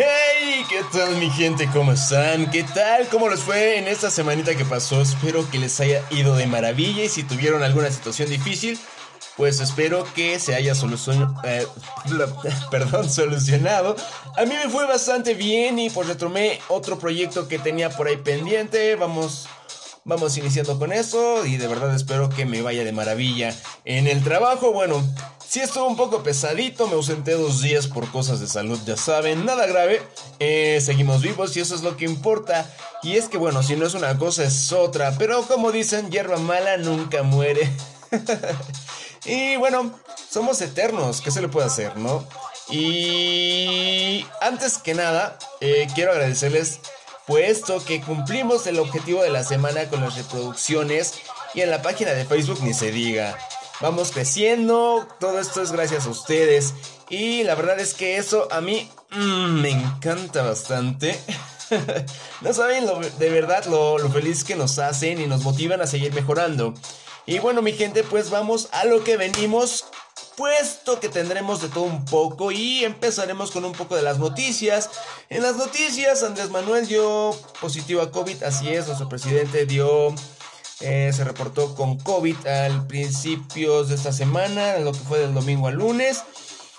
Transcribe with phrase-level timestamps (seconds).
[0.00, 1.66] Hey, ¿qué tal mi gente?
[1.72, 2.50] ¿Cómo están?
[2.50, 3.08] ¿Qué tal?
[3.08, 5.00] ¿Cómo les fue en esta semanita que pasó?
[5.00, 8.78] Espero que les haya ido de maravilla y si tuvieron alguna situación difícil,
[9.38, 11.66] pues espero que se haya solucionado, eh,
[12.70, 13.96] perdón, solucionado.
[14.36, 18.18] A mí me fue bastante bien y pues retomé otro proyecto que tenía por ahí
[18.18, 18.94] pendiente.
[18.96, 19.48] Vamos
[20.08, 23.54] Vamos iniciando con eso y de verdad espero que me vaya de maravilla.
[23.84, 25.04] En el trabajo, bueno,
[25.46, 29.44] sí estuvo un poco pesadito, me ausenté dos días por cosas de salud, ya saben,
[29.44, 30.00] nada grave.
[30.38, 32.64] Eh, seguimos vivos y eso es lo que importa.
[33.02, 36.38] Y es que bueno, si no es una cosa es otra, pero como dicen, hierba
[36.38, 37.70] mala nunca muere.
[39.28, 39.92] y bueno,
[40.30, 42.26] somos eternos, ¿qué se le puede hacer, no?
[42.70, 46.80] Y antes que nada, eh, quiero agradecerles
[47.26, 51.14] puesto que cumplimos el objetivo de la semana con las reproducciones
[51.54, 53.38] y en la página de Facebook ni se diga.
[53.80, 56.74] Vamos creciendo, todo esto es gracias a ustedes
[57.10, 61.18] y la verdad es que eso a mí mm, me encanta bastante.
[62.40, 62.86] no saben
[63.18, 66.74] de verdad lo, lo feliz que nos hacen y nos motivan a seguir mejorando.
[67.28, 69.84] Y bueno mi gente, pues vamos a lo que venimos
[70.34, 74.88] puesto que tendremos de todo un poco y empezaremos con un poco de las noticias.
[75.28, 80.14] En las noticias, Andrés Manuel dio positivo a COVID, así es, nuestro presidente dio,
[80.80, 85.68] eh, se reportó con COVID al principios de esta semana, lo que fue del domingo
[85.68, 86.22] al lunes.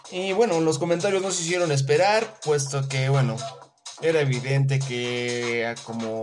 [0.09, 3.37] Y bueno, los comentarios no se hicieron esperar, puesto que, bueno,
[4.01, 6.21] era evidente que como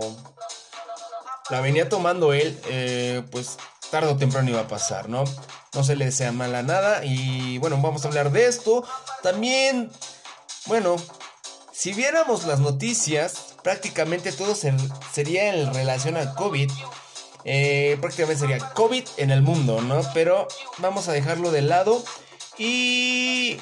[1.49, 3.57] la venía tomando él, eh, pues
[3.91, 5.23] tarde o temprano iba a pasar, ¿no?
[5.73, 8.83] No se le desea mala nada y bueno, vamos a hablar de esto.
[9.21, 9.91] También,
[10.65, 10.95] bueno,
[11.71, 16.71] si viéramos las noticias, prácticamente todo sería en relación al COVID.
[17.43, 20.01] Eh, prácticamente sería COVID en el mundo, ¿no?
[20.13, 20.47] Pero
[20.79, 22.03] vamos a dejarlo de lado.
[22.57, 23.59] Y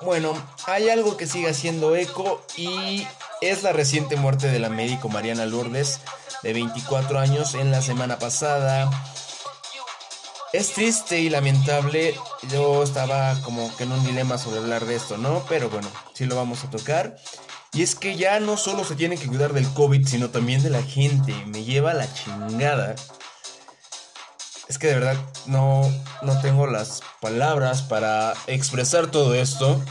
[0.00, 0.32] bueno,
[0.66, 3.06] hay algo que sigue haciendo eco y
[3.40, 6.00] es la reciente muerte de la médico Mariana Lourdes,
[6.42, 8.88] de 24 años, en la semana pasada.
[10.52, 12.14] Es triste y lamentable.
[12.50, 15.44] Yo estaba como que en un dilema sobre hablar de esto, ¿no?
[15.48, 17.16] Pero bueno, sí lo vamos a tocar.
[17.74, 20.70] Y es que ya no solo se tiene que cuidar del COVID, sino también de
[20.70, 21.34] la gente.
[21.46, 22.94] Me lleva la chingada.
[24.68, 25.82] Es que de verdad no,
[26.22, 29.82] no tengo las palabras para expresar todo esto.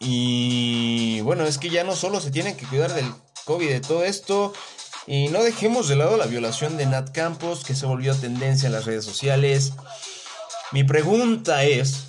[0.00, 3.12] Y bueno, es que ya no solo se tiene que cuidar del
[3.44, 4.54] COVID, de todo esto,
[5.06, 8.72] y no dejemos de lado la violación de Nat Campos, que se volvió tendencia en
[8.72, 9.72] las redes sociales.
[10.72, 12.06] Mi pregunta es,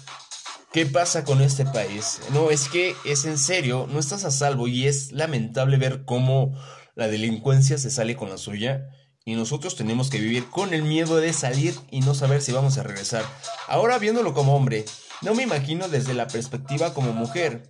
[0.71, 2.21] ¿qué pasa con este país?
[2.31, 6.53] No, es que es en serio, no estás a salvo y es lamentable ver cómo
[6.95, 8.87] la delincuencia se sale con la suya
[9.25, 12.77] y nosotros tenemos que vivir con el miedo de salir y no saber si vamos
[12.77, 13.25] a regresar.
[13.67, 14.85] Ahora viéndolo como hombre,
[15.21, 17.69] no me imagino desde la perspectiva como mujer.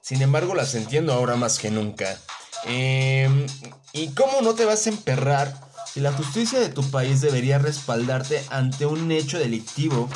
[0.00, 2.18] Sin embargo, las entiendo ahora más que nunca.
[2.64, 3.46] Em,
[3.92, 5.52] ¿Y cómo no te vas a emperrar
[5.92, 10.08] si la justicia de tu país debería respaldarte ante un hecho delictivo?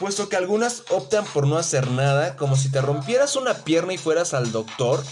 [0.00, 3.98] Puesto que algunas optan por no hacer nada, como si te rompieras una pierna y
[3.98, 5.02] fueras al doctor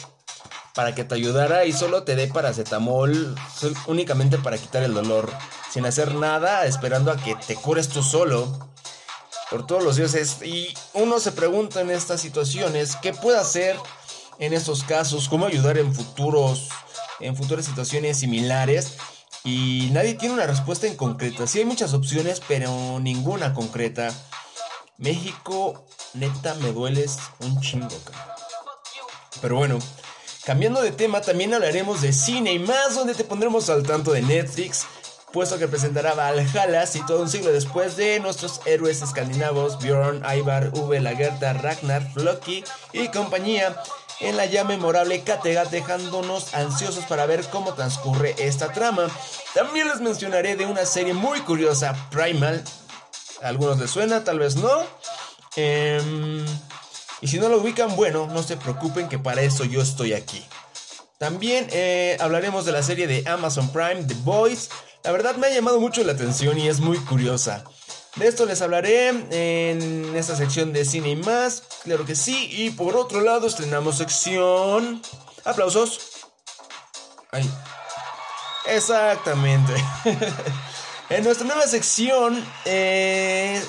[0.75, 3.35] para que te ayudara y solo te dé paracetamol
[3.87, 5.33] únicamente para quitar el dolor,
[5.73, 8.71] sin hacer nada, esperando a que te cures tú solo.
[9.51, 10.43] Por todos los dioses.
[10.43, 13.77] Y uno se pregunta en estas situaciones, ¿qué puede hacer
[14.39, 16.69] en estos casos, cómo ayudar en futuros,
[17.21, 18.97] en futuras situaciones similares.
[19.45, 21.47] Y nadie tiene una respuesta en concreta.
[21.47, 24.13] Sí hay muchas opciones, pero ninguna concreta.
[24.99, 27.89] México, neta, me dueles un chingo,
[29.41, 29.79] Pero bueno,
[30.45, 34.23] cambiando de tema, también hablaremos de cine y más, donde te pondremos al tanto de
[34.23, 34.87] Netflix,
[35.33, 40.71] puesto que presentará Valhalla y todo un siglo después de nuestros héroes escandinavos Bjorn, Ivar,
[40.73, 42.65] V, Lagerta, Ragnar, Floki
[42.95, 43.77] y compañía
[44.21, 49.09] en la ya memorable Kattegat, dejándonos ansiosos para ver cómo transcurre esta trama.
[49.55, 52.65] También les mencionaré de una serie muy curiosa, Primal.
[53.43, 54.85] A algunos les suena, tal vez no.
[55.57, 56.45] Em,
[57.21, 60.45] y si no lo ubican, bueno, no se preocupen que para eso yo estoy aquí.
[61.19, 64.71] También eh, hablaremos de la serie de Amazon Prime, The Boys.
[65.03, 67.65] La verdad me ha llamado mucho la atención y es muy curiosa.
[68.17, 72.49] De esto les hablaré en esta sección de cine y más, claro que sí.
[72.51, 75.03] Y por otro lado estrenamos sección...
[75.45, 76.01] Aplausos.
[77.31, 77.49] Ahí.
[78.67, 79.73] Exactamente.
[81.11, 83.63] en nuestra nueva sección, eh,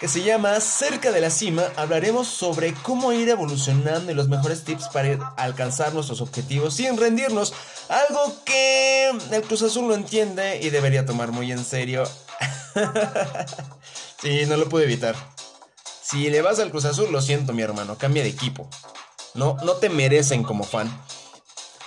[0.00, 1.64] que se llama Cerca de la Cima.
[1.76, 7.52] Hablaremos sobre cómo ir evolucionando y los mejores tips para alcanzar nuestros objetivos sin rendirnos.
[7.88, 12.04] Algo que el Cruz Azul no entiende y debería tomar muy en serio.
[14.22, 15.14] sí, no lo pude evitar.
[16.02, 18.68] Si le vas al Cruz Azul, lo siento, mi hermano, cambia de equipo.
[19.34, 20.88] No, no te merecen como fan.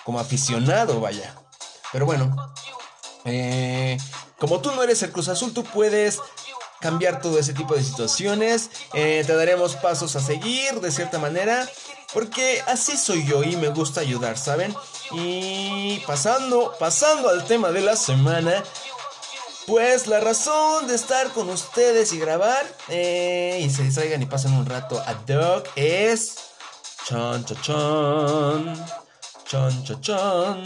[0.04, 1.36] Como aficionado, vaya.
[1.92, 2.36] Pero bueno.
[3.26, 3.98] Eh,
[4.38, 6.20] como tú no eres el Cruz Azul, tú puedes
[6.80, 8.70] cambiar todo ese tipo de situaciones.
[8.94, 11.68] Eh, te daremos pasos a seguir de cierta manera.
[12.14, 14.74] Porque así soy yo y me gusta ayudar, ¿saben?
[15.12, 18.64] Y pasando, pasando al tema de la semana.
[19.68, 24.54] Pues la razón de estar con ustedes y grabar eh, y se distraigan y pasen
[24.54, 26.36] un rato a Doug es...
[27.06, 28.86] Chon, chon, chon.
[29.46, 30.64] Chon, chon, chon.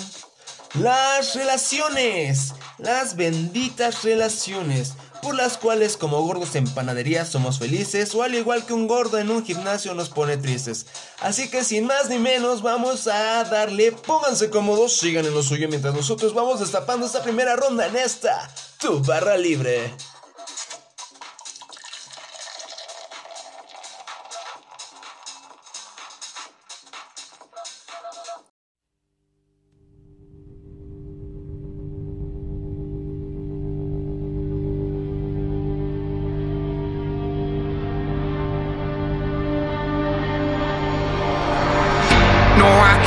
[0.75, 2.53] Las relaciones.
[2.77, 8.65] Las benditas relaciones por las cuales como gordos en panadería somos felices o al igual
[8.65, 10.85] que un gordo en un gimnasio nos pone tristes.
[11.21, 15.67] Así que sin más ni menos vamos a darle, pónganse cómodos, sigan en lo suyo
[15.69, 18.49] mientras nosotros vamos destapando esta primera ronda en esta,
[18.81, 19.93] tu barra libre.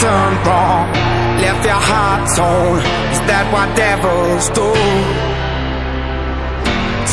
[0.00, 0.92] done wrong
[1.40, 2.78] Left your heart torn
[3.12, 5.43] Is that what devils do?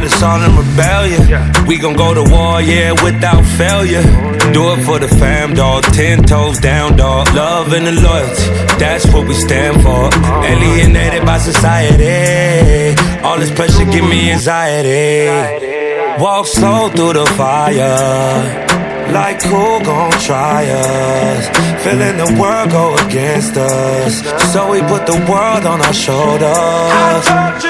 [0.00, 1.66] got us all in rebellion.
[1.66, 4.02] We gon' go to war, yeah, without failure.
[4.52, 5.84] Do it for the fam, dog.
[5.84, 7.32] Ten toes down, dog.
[7.34, 10.10] Love and the loyalty, that's what we stand for.
[10.44, 12.96] Alienated by society.
[13.22, 15.28] All this pressure give me anxiety.
[16.22, 18.68] Walk slow through the fire.
[19.12, 21.48] Like who gon' try us?
[21.84, 24.22] Feeling the world go against us.
[24.52, 27.69] So we put the world on our shoulders.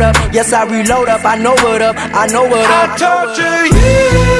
[0.00, 0.16] up.
[0.32, 2.90] Yes, I reload up, I know what up, I know what up.
[2.90, 4.39] I torture you.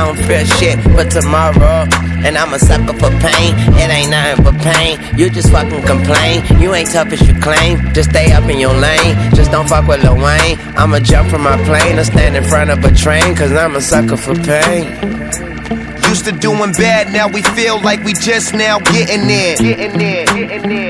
[0.00, 1.84] I don't fear shit for tomorrow.
[2.24, 3.52] And I'm a sucker for pain.
[3.76, 4.98] It ain't nothing but pain.
[5.14, 6.40] You just fucking complain.
[6.58, 7.92] You ain't tough as you claim.
[7.92, 9.14] Just stay up in your lane.
[9.34, 10.56] Just don't fuck with Lil Wayne.
[10.74, 13.36] I'ma jump from my plane or stand in front of a train.
[13.36, 14.84] Cause I'm a sucker for pain.
[16.08, 19.56] Used to doing bad, now we feel like we just now getting there.
[19.58, 20.89] Getting there, getting there.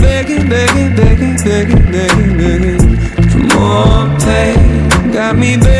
[0.00, 2.80] Begging, begging, begging, begging, begging, begging
[3.30, 5.12] for more pain.
[5.12, 5.79] Got me begging,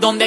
[0.00, 0.23] Tell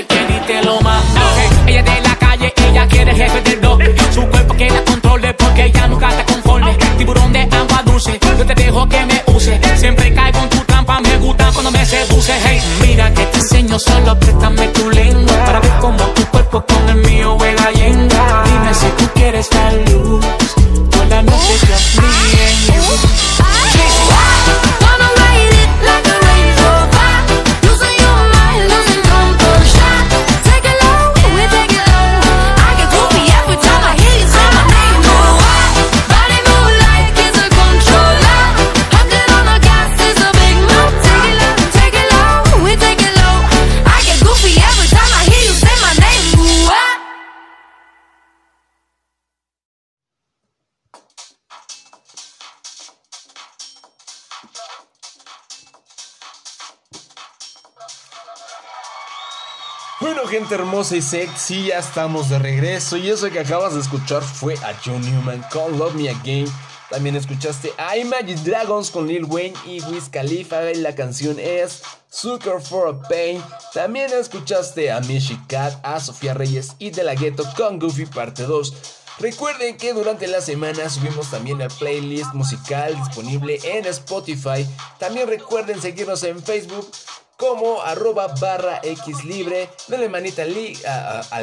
[60.48, 62.96] gente hermosa y sexy, ya estamos de regreso.
[62.96, 66.48] Y eso que acabas de escuchar fue a John Newman con Love Me Again.
[66.90, 70.72] También escuchaste a Imagine Dragons con Lil Wayne y Wiz Khalifa.
[70.72, 73.44] Y la canción es Sucker for a Pain.
[73.74, 78.44] También escuchaste a Mishi Cat, a Sofía Reyes y De La Ghetto con Goofy Parte
[78.44, 78.74] 2.
[79.20, 84.66] Recuerden que durante la semana subimos también el playlist musical disponible en Spotify.
[84.98, 86.90] También recuerden seguirnos en Facebook
[87.38, 89.70] como arroba barra X libre.
[89.88, 91.38] Denle manita li, a, a,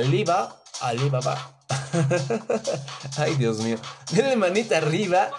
[0.81, 1.55] alibaba.
[3.17, 3.79] Ay, Dios mío.
[4.11, 5.31] Denle manita arriba.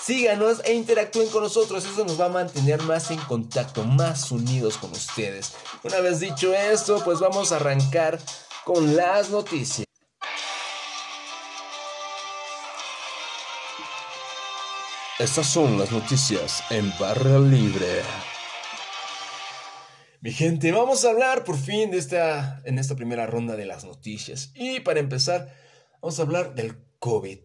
[0.00, 1.84] Síganos e interactúen con nosotros.
[1.84, 5.54] Eso nos va a mantener más en contacto, más unidos con ustedes.
[5.82, 8.18] Una vez dicho esto, pues vamos a arrancar
[8.64, 9.86] con las noticias.
[15.18, 18.02] Estas son las noticias en Barra Libre.
[20.24, 23.84] Mi gente, vamos a hablar por fin de esta, en esta primera ronda de las
[23.84, 24.52] noticias.
[24.54, 25.54] Y para empezar,
[26.00, 27.40] vamos a hablar del COVID.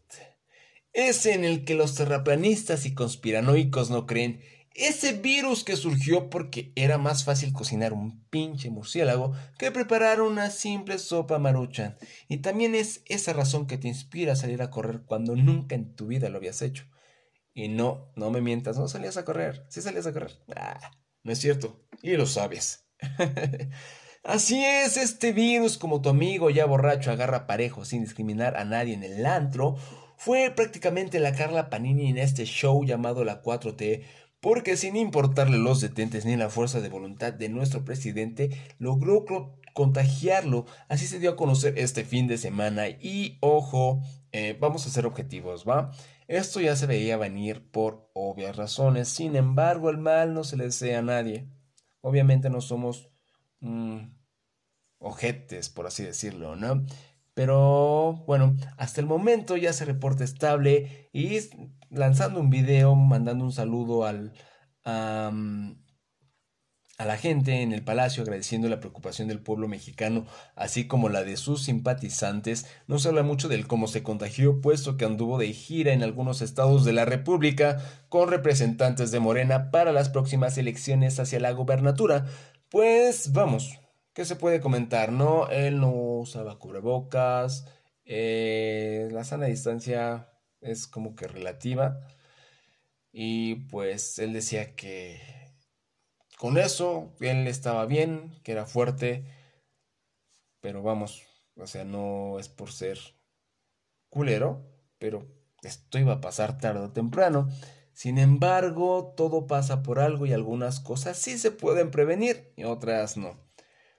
[0.93, 4.39] Ese en el que los terraplanistas y conspiranoicos no creen.
[4.73, 10.49] Ese virus que surgió porque era más fácil cocinar un pinche murciélago que preparar una
[10.49, 11.97] simple sopa maruchan.
[12.29, 15.97] Y también es esa razón que te inspira a salir a correr cuando nunca en
[15.97, 16.85] tu vida lo habías hecho.
[17.53, 19.65] Y no, no me mientas, no salías a correr.
[19.67, 20.39] Sí salías a correr.
[20.55, 20.79] Ah,
[21.23, 21.85] no es cierto.
[22.01, 22.85] Y lo sabes.
[24.23, 28.93] Así es, este virus, como tu amigo ya borracho agarra parejo sin discriminar a nadie
[28.93, 29.77] en el antro,
[30.17, 34.03] fue prácticamente la Carla Panini en este show llamado La 4T,
[34.41, 39.25] porque sin importarle los detentes ni la fuerza de voluntad de nuestro presidente, logró
[39.73, 40.65] contagiarlo.
[40.89, 42.89] Así se dio a conocer este fin de semana.
[42.89, 44.01] Y ojo,
[44.33, 45.91] eh, vamos a ser objetivos, ¿va?
[46.29, 49.09] Esto ya se veía venir por obvias razones.
[49.09, 51.49] Sin embargo, el mal no se le desea a nadie.
[52.01, 53.09] Obviamente no somos
[53.61, 53.97] mmm,
[54.99, 56.85] ojetes, por así decirlo, ¿no?
[57.33, 61.39] Pero bueno, hasta el momento ya se reporta estable y
[61.89, 64.33] lanzando un video, mandando un saludo al,
[66.99, 71.23] a la gente en el palacio agradeciendo la preocupación del pueblo mexicano, así como la
[71.23, 72.67] de sus simpatizantes.
[72.87, 76.41] No se habla mucho del cómo se contagió, puesto que anduvo de gira en algunos
[76.41, 77.77] estados de la República
[78.09, 82.25] con representantes de Morena para las próximas elecciones hacia la gobernatura.
[82.67, 83.79] Pues vamos,
[84.11, 85.13] ¿qué se puede comentar?
[85.13, 87.65] No, él no usaba cubrebocas,
[88.03, 90.27] eh, la sana distancia
[90.59, 92.01] es como que relativa
[93.13, 95.38] y pues él decía que
[96.39, 99.25] con eso él estaba bien, que era fuerte,
[100.61, 101.23] pero vamos,
[101.57, 102.97] o sea, no es por ser
[104.07, 104.65] culero,
[104.99, 105.27] pero
[105.63, 107.49] esto iba a pasar tarde o temprano.
[107.91, 113.17] Sin embargo, todo pasa por algo y algunas cosas sí se pueden prevenir y otras
[113.17, 113.37] no.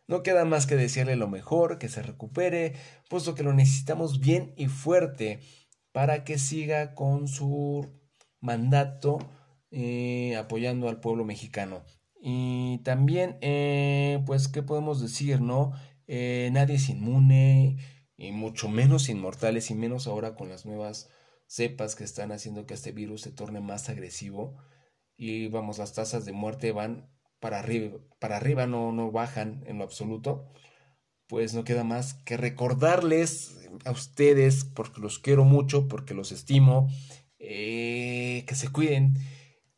[0.07, 2.73] No queda más que decirle lo mejor, que se recupere,
[3.11, 5.41] puesto que lo necesitamos bien y fuerte
[5.93, 7.87] para que siga con su
[8.41, 9.19] mandato
[9.71, 11.85] eh, apoyando al pueblo mexicano.
[12.23, 15.73] Y también, eh, pues, ¿qué podemos decir, no?
[16.07, 17.79] Eh, nadie es inmune,
[18.17, 21.09] y mucho menos inmortales, y menos ahora con las nuevas
[21.47, 24.59] cepas que están haciendo que este virus se torne más agresivo.
[25.17, 29.79] Y vamos, las tasas de muerte van para arriba, para arriba no, no bajan en
[29.79, 30.53] lo absoluto.
[31.27, 36.89] Pues no queda más que recordarles a ustedes, porque los quiero mucho, porque los estimo,
[37.39, 39.15] que se cuiden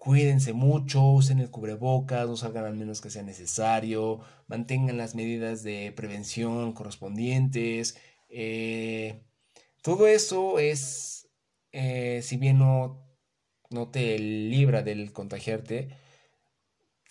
[0.03, 5.63] Cuídense mucho, usen el cubrebocas, no salgan al menos que sea necesario, mantengan las medidas
[5.63, 7.97] de prevención correspondientes.
[8.29, 9.23] Eh,
[9.81, 11.29] todo eso es,
[11.71, 13.07] eh, si bien no,
[13.93, 15.97] te libra del contagiarte,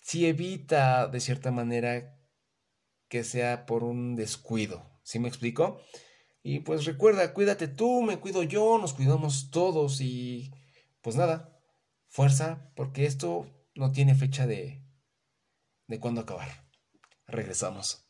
[0.02, 2.18] sí evita de cierta manera
[3.08, 5.00] que sea por un descuido.
[5.02, 5.80] ¿Sí me explico?
[6.42, 10.52] Y pues recuerda, cuídate tú, me cuido yo, nos cuidamos todos y
[11.00, 11.51] pues nada,
[12.12, 14.84] Fuerza, porque esto no tiene fecha de,
[15.86, 16.46] de cuándo acabar.
[17.26, 18.06] Regresamos.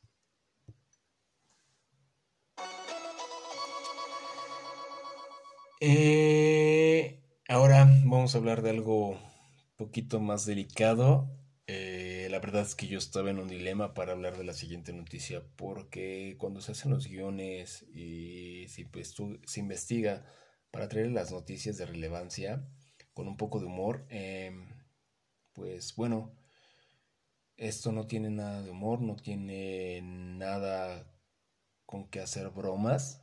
[5.80, 9.20] Eh, ahora vamos a hablar de algo
[9.76, 11.30] poquito más delicado.
[11.68, 14.92] Eh, la verdad es que yo estaba en un dilema para hablar de la siguiente
[14.92, 19.14] noticia porque cuando se hacen los guiones y si pues,
[19.46, 20.26] se investiga
[20.72, 22.66] para traer las noticias de relevancia,
[23.14, 24.06] con un poco de humor.
[24.10, 24.68] Em,
[25.52, 26.32] pues bueno,
[27.56, 31.06] esto no tiene nada de humor, no tiene nada
[31.86, 33.22] con que hacer bromas.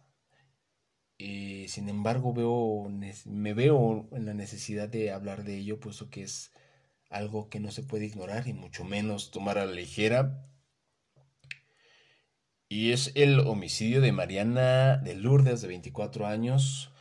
[1.17, 2.89] Y sin embargo veo,
[3.25, 6.53] me veo en la necesidad de hablar de ello, puesto que es
[7.09, 10.45] algo que no se puede ignorar y mucho menos tomar a la ligera.
[12.69, 16.91] Y es el homicidio de Mariana de Lourdes, de 24 años,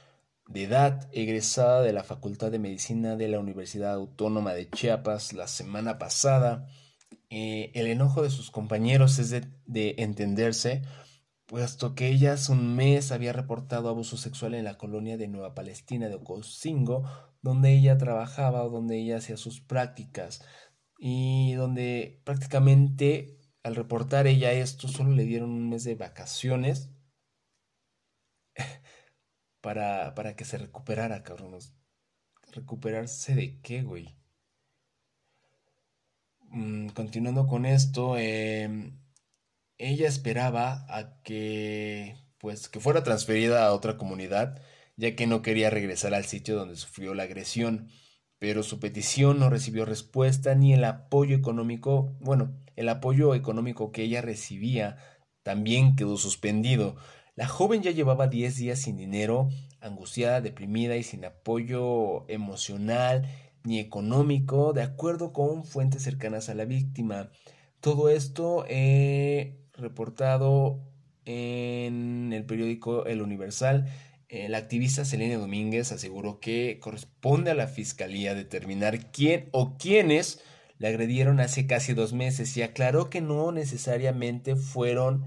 [0.49, 5.47] de edad, egresada de la Facultad de Medicina de la Universidad Autónoma de Chiapas la
[5.47, 6.67] semana pasada.
[7.29, 10.83] Eh, el enojo de sus compañeros es de, entenderse,
[11.47, 15.55] puesto que ella hace un mes había reportado abuso sexual en la colonia de Nueva
[15.55, 17.05] Palestina de Ocosingo,
[17.43, 20.43] donde ella trabajaba o donde ella hacía sus prácticas,
[20.99, 26.91] y donde prácticamente al reportar ella esto solo le dieron un mes de vacaciones
[29.69, 31.59] para, para que se recuperara, cabrón.
[32.53, 34.17] ¿Recuperarse de qué, güey?
[36.49, 38.99] Mm, continuando con esto, em,
[39.77, 44.63] ella esperaba a que, pues, que fuera transferida a otra comunidad,
[44.97, 47.91] ya que no quería regresar al sitio donde sufrió la agresión,
[48.39, 54.05] pero su petición no recibió respuesta ni el apoyo económico, bueno, el apoyo económico que
[54.05, 54.97] ella recibía
[55.43, 56.97] también quedó suspendido.
[57.39, 59.49] La joven ya llevaba 10 días sin dinero,
[59.81, 63.29] angustiada, deprimida y sin apoyo emocional
[63.63, 67.31] ni económico, de acuerdo con fuentes cercanas a la víctima.
[67.79, 70.81] Todo esto he reportado
[71.27, 73.87] en el periódico El Universal.
[74.29, 80.43] Eh, la activista Selene Domínguez aseguró que corresponde a la fiscalía determinar quién o quiénes
[80.79, 85.25] le agredieron hace casi dos meses y aclaró que no necesariamente fueron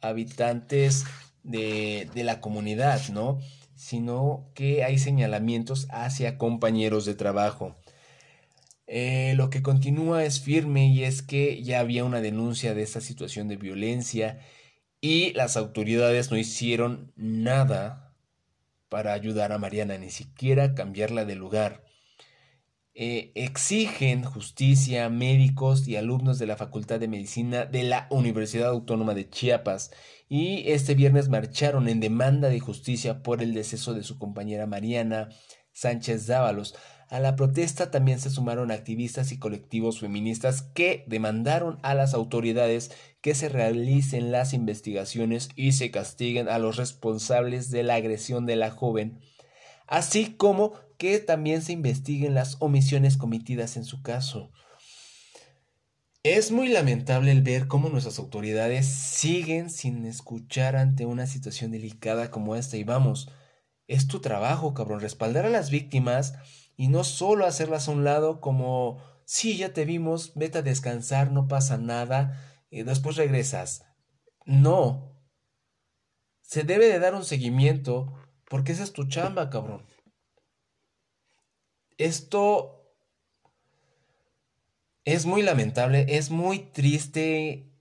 [0.00, 1.04] habitantes
[1.48, 3.40] de, la comunidad, ¿no?
[3.74, 7.76] Sino que hay señalamientos hacia compañeros de trabajo.
[8.86, 13.00] Eh, lo que continúa es firme y es que ya había una denuncia de esta
[13.00, 14.40] situación de violencia
[15.00, 18.14] y las autoridades no hicieron nada
[18.88, 21.84] para ayudar a Mariana, ni siquiera cambiarla de lugar.
[23.00, 29.14] Eh, exigen justicia médicos y alumnos de la Facultad de Medicina de la Universidad Autónoma
[29.14, 29.92] de Chiapas
[30.28, 35.28] y este viernes marcharon en demanda de justicia por el deceso de su compañera Mariana
[35.70, 36.74] Sánchez Dávalos.
[37.08, 42.90] A la protesta también se sumaron activistas y colectivos feministas que demandaron a las autoridades
[43.20, 48.56] que se realicen las investigaciones y se castiguen a los responsables de la agresión de
[48.56, 49.20] la joven,
[49.86, 54.50] así como que también se investiguen las omisiones cometidas en su caso.
[56.24, 62.30] Es muy lamentable el ver cómo nuestras autoridades siguen sin escuchar ante una situación delicada
[62.30, 62.76] como esta.
[62.76, 63.30] Y vamos,
[63.86, 66.34] es tu trabajo, cabrón, respaldar a las víctimas
[66.76, 71.32] y no solo hacerlas a un lado como, sí, ya te vimos, vete a descansar,
[71.32, 73.86] no pasa nada, y después regresas.
[74.44, 75.16] No.
[76.42, 78.12] Se debe de dar un seguimiento
[78.48, 79.86] porque esa es tu chamba, cabrón.
[81.98, 82.94] Esto
[85.04, 87.72] es muy lamentable, es muy triste,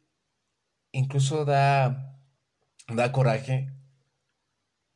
[0.92, 2.20] incluso da,
[2.88, 3.72] da coraje,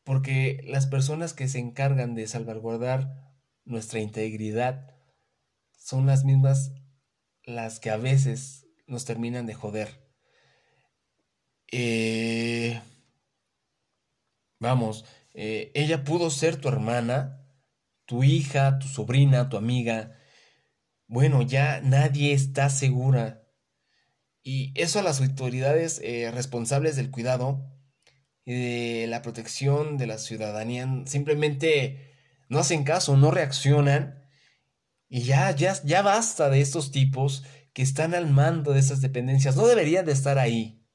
[0.03, 4.95] porque las personas que se encargan de salvaguardar nuestra integridad
[5.77, 6.73] son las mismas
[7.43, 10.01] las que a veces nos terminan de joder.
[11.71, 12.81] Eh,
[14.59, 17.40] vamos, eh, ella pudo ser tu hermana,
[18.11, 20.17] tu hija, tu sobrina, tu amiga,
[21.07, 23.47] bueno, ya nadie está segura.
[24.43, 27.73] Y eso a las autoridades eh, responsables del cuidado
[28.43, 32.17] y de la protección de la ciudadanía simplemente
[32.49, 34.25] no hacen caso, no reaccionan.
[35.07, 39.55] Y ya, ya, ya basta de estos tipos que están al mando de esas dependencias.
[39.55, 40.85] No deberían de estar ahí.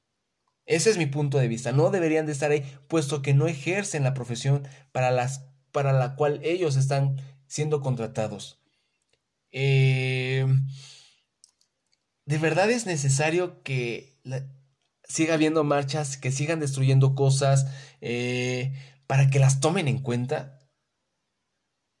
[0.67, 1.71] Ese es mi punto de vista.
[1.71, 6.15] No deberían de estar ahí, puesto que no ejercen la profesión para, las, para la
[6.15, 8.59] cual ellos están siendo contratados.
[9.51, 10.45] Eh,
[12.25, 14.19] ¿De verdad es necesario que
[15.03, 17.67] siga habiendo marchas, que sigan destruyendo cosas
[18.01, 18.73] eh,
[19.07, 20.59] para que las tomen en cuenta?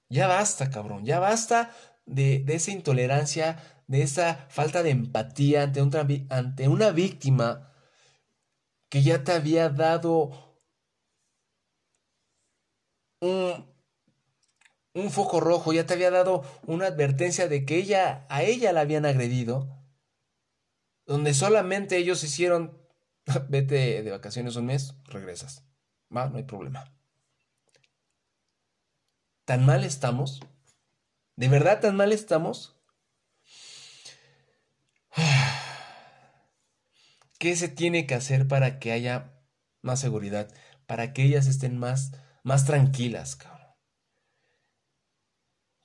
[0.09, 1.71] Ya basta, cabrón, ya basta
[2.05, 7.73] de, esa intolerancia, de esa falta de empatía ante, ante una víctima
[8.89, 10.46] que ya te había dado
[13.19, 13.65] un,
[14.93, 18.81] un foco rojo, ya te había dado una advertencia de que ella, a ella la
[18.81, 19.77] habían agredido,
[21.05, 22.77] donde solamente ellos hicieron,
[23.49, 25.63] vete de vacaciones un mes, regresas,
[26.15, 26.93] va, no hay problema.
[29.45, 30.41] ¿Tan mal estamos?
[31.37, 32.75] ¿De verdad tan mal estamos?
[37.39, 39.39] ¿Qué se tiene que hacer para que haya
[39.81, 40.51] más seguridad?
[40.85, 42.11] Para que ellas estén más,
[42.47, 43.75] más tranquilas, cabrón.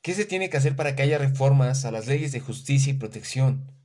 [0.01, 2.99] ¿Qué se tiene que hacer para que haya reformas a las leyes de justicia y
[2.99, 3.77] protección?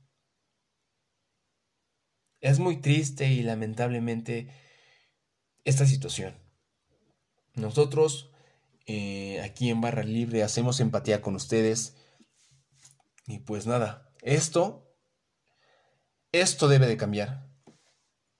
[2.38, 4.54] Es muy triste y lamentablemente
[5.64, 6.38] esta situación.
[7.54, 8.30] Nosotros
[8.86, 11.96] eh, aquí en Barra Libre hacemos empatía con ustedes.
[13.26, 14.96] Y pues nada, esto,
[16.30, 17.50] esto debe de cambiar.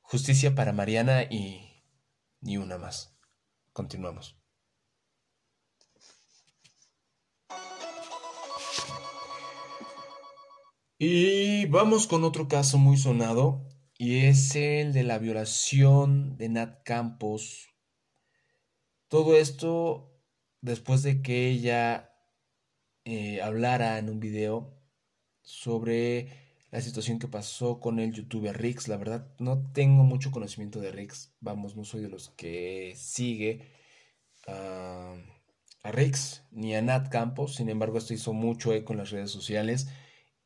[0.01, 1.83] Justicia para Mariana y
[2.41, 3.18] ni una más.
[3.79, 4.37] Continuamos.
[10.99, 13.65] Y vamos con otro caso muy sonado,
[13.97, 17.69] y es el de la violación de Nat Campos.
[19.07, 20.11] Todo esto
[20.61, 22.13] después de que ella
[23.05, 24.77] eh, hablara en un video
[25.41, 28.89] sobre la situación que pasó con el youtuber Rix.
[28.89, 31.33] La verdad, no tengo mucho conocimiento de Rix.
[31.41, 33.71] Vamos, no soy de los que sigue
[34.47, 35.15] a
[35.85, 37.57] Rix ni a Nat Campos.
[37.57, 39.89] Sin embargo, esto hizo mucho eco en las redes sociales.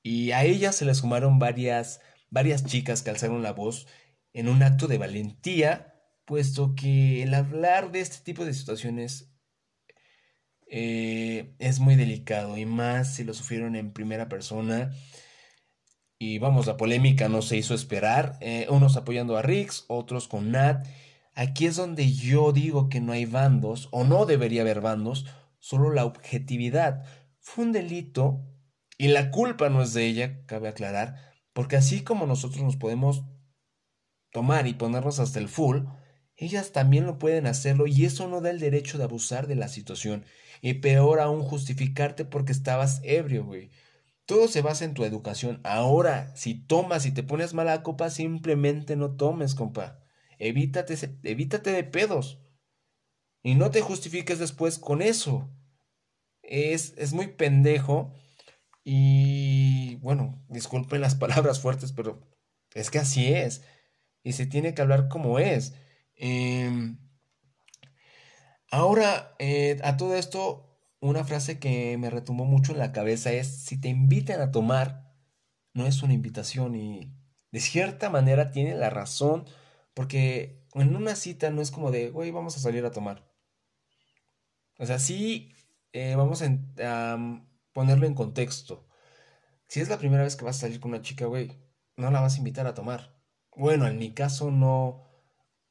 [0.03, 3.87] Y a ella se le sumaron varias, varias chicas que alzaron la voz
[4.33, 9.33] en un acto de valentía, puesto que el hablar de este tipo de situaciones
[10.67, 14.93] eh, es muy delicado y más si lo sufrieron en primera persona.
[16.25, 20.53] Y vamos, la polémica no se hizo esperar, eh, unos apoyando a Rix, otros con
[20.53, 20.87] Nat.
[21.35, 25.27] Aquí es donde yo digo que no hay bandos, o no debería haber bandos,
[25.59, 27.05] solo la objetividad.
[27.41, 28.47] Fue un delito
[28.97, 31.17] y la culpa no es de ella, cabe aclarar,
[31.53, 33.25] porque así como nosotros nos podemos
[34.31, 35.87] tomar y ponernos hasta el full,
[36.37, 39.67] ellas también lo pueden hacerlo y eso no da el derecho de abusar de la
[39.67, 40.25] situación.
[40.61, 43.73] Y peor aún justificarte porque estabas ebrio, güey.
[44.27, 45.61] Todo se basa en tu educación.
[45.65, 50.01] Ahora, si tomas y te pones mala copa, simplemente no tomes, compa.
[50.39, 52.41] Evítate, evítate de pedos.
[53.43, 55.51] Y no te justifiques después con eso.
[56.43, 58.13] Es, es muy pendejo
[58.85, 62.21] y bueno, disculpen las palabras fuertes, pero
[62.75, 63.65] es que así es.
[64.23, 65.75] Y se tiene que hablar como es.
[66.17, 66.99] Em,
[68.71, 70.72] ahora, eh, a todo esto,
[71.03, 75.13] una frase que me retumbó mucho en la cabeza es, si te invitan a tomar,
[75.75, 77.13] no es una invitación y
[77.51, 79.45] de cierta manera tiene la razón,
[79.95, 83.29] porque en una cita no es como de, güey, vamos a salir a tomar.
[84.79, 85.53] O sea, sí,
[85.93, 87.19] eh, vamos a
[87.73, 88.89] ponerlo en contexto.
[89.69, 91.61] Si es la primera vez que vas a salir con una chica, güey,
[91.97, 93.17] no la vas a invitar a tomar.
[93.57, 95.03] Bueno, en mi caso no,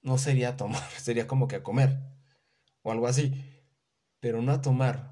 [0.01, 1.99] no sería tomar, sería como que a comer
[2.83, 3.33] o algo así,
[4.19, 5.11] pero no a tomar.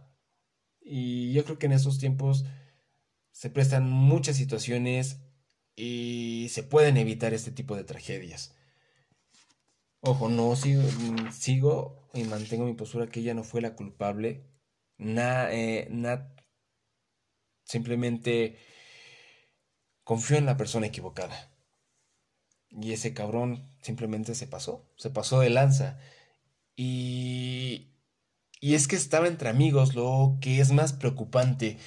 [0.92, 2.46] Y yo creo que en esos tiempos
[3.32, 5.20] se prestan muchas situaciones
[5.76, 8.56] y se pueden evitar este tipo de tragedias.
[10.02, 10.82] Ojo, no sigo,
[11.32, 14.50] sigo y mantengo mi postura que ella no fue la culpable.
[14.98, 16.42] Na, eh, Nat
[17.66, 18.58] simplemente
[20.04, 21.54] confió en la persona equivocada.
[22.72, 26.00] Y ese cabrón simplemente se pasó, se pasó de lanza.
[26.76, 27.89] Y,
[28.60, 31.78] y es que estaba entre amigos, lo que es más preocupante.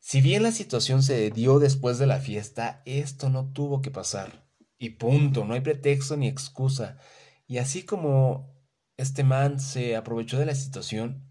[0.00, 4.48] Si bien la situación se dio después de la fiesta, esto no tuvo que pasar.
[4.78, 6.98] Y punto, no hay pretexto ni excusa.
[7.46, 8.54] Y así como
[8.96, 11.30] este man se aprovechó de la situación,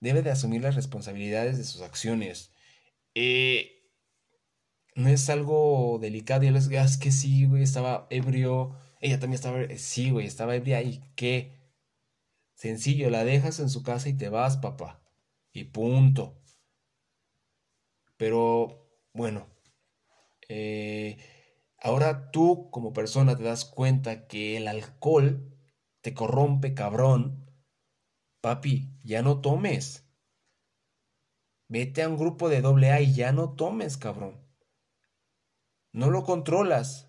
[0.00, 2.52] debe de asumir las responsabilidades de sus acciones.
[3.14, 3.90] Eh,
[4.94, 6.44] no es algo delicado.
[6.44, 8.76] Y él es, "Ah, es que sí, güey, estaba ebrio.
[9.00, 10.82] Ella también estaba, sí, güey, estaba ebria.
[10.82, 11.61] ¿Y qué?
[12.62, 15.02] Sencillo, la dejas en su casa y te vas, papá.
[15.52, 16.40] Y punto.
[18.16, 19.48] Pero, bueno,
[20.48, 21.18] eh,
[21.76, 25.58] ahora tú como persona te das cuenta que el alcohol
[26.02, 27.50] te corrompe, cabrón.
[28.40, 30.06] Papi, ya no tomes.
[31.66, 34.40] Vete a un grupo de doble A y ya no tomes, cabrón.
[35.92, 37.08] No lo controlas.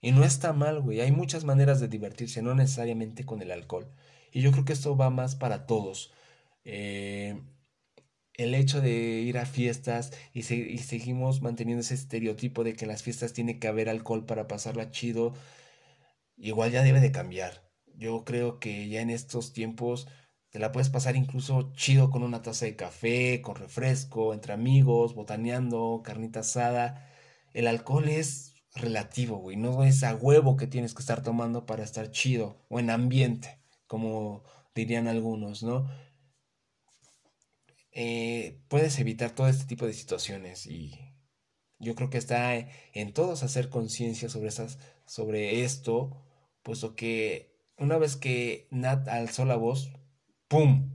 [0.00, 1.02] Y no está mal, güey.
[1.02, 3.94] Hay muchas maneras de divertirse, no necesariamente con el alcohol.
[4.34, 6.12] Y yo creo que esto va más para todos.
[6.66, 7.42] Eh,
[8.34, 8.90] el hecho de
[9.22, 13.32] ir a fiestas y, se- y seguimos manteniendo ese estereotipo de que en las fiestas
[13.32, 15.34] tiene que haber alcohol para pasarla chido,
[16.36, 17.62] igual ya debe de cambiar.
[17.96, 20.08] Yo creo que ya en estos tiempos
[20.50, 25.14] te la puedes pasar incluso chido con una taza de café, con refresco, entre amigos,
[25.14, 27.08] botaneando, carnita asada.
[27.52, 31.84] El alcohol es relativo, güey, no es a huevo que tienes que estar tomando para
[31.84, 34.44] estar chido o en ambiente, como
[34.74, 35.88] dirían algunos, ¿no?
[37.94, 40.98] eh, puedes evitar todo este tipo de situaciones y
[41.78, 44.50] yo creo que está en todos hacer conciencia sobre
[45.06, 46.22] sobre esto,
[46.62, 49.92] puesto que una vez que Nat alzó la voz,
[50.48, 50.90] ¡pum!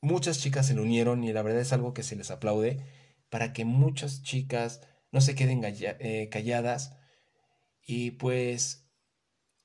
[0.00, 2.84] Muchas chicas se le unieron y la verdad es algo que se les aplaude
[3.30, 6.96] para que muchas chicas no se queden eh, calladas
[7.82, 8.83] y pues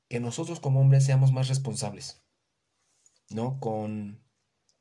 [0.10, 2.22] que nosotros como hombres seamos más responsables,
[3.30, 3.60] ¿no?
[3.60, 4.22] Con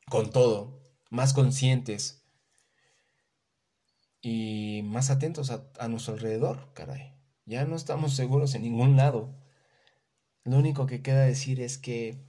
[0.09, 2.25] con todo, más conscientes
[4.21, 7.15] y más atentos a, a nuestro alrededor, caray.
[7.45, 9.35] Ya no estamos seguros en ningún lado.
[10.45, 12.27] Lo único que queda decir es que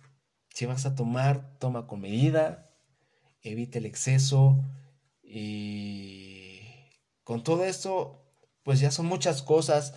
[0.50, 2.70] si vas a tomar, toma con medida,
[3.42, 4.64] evita el exceso
[5.24, 6.62] y
[7.24, 8.26] con todo esto,
[8.64, 9.94] pues ya son muchas cosas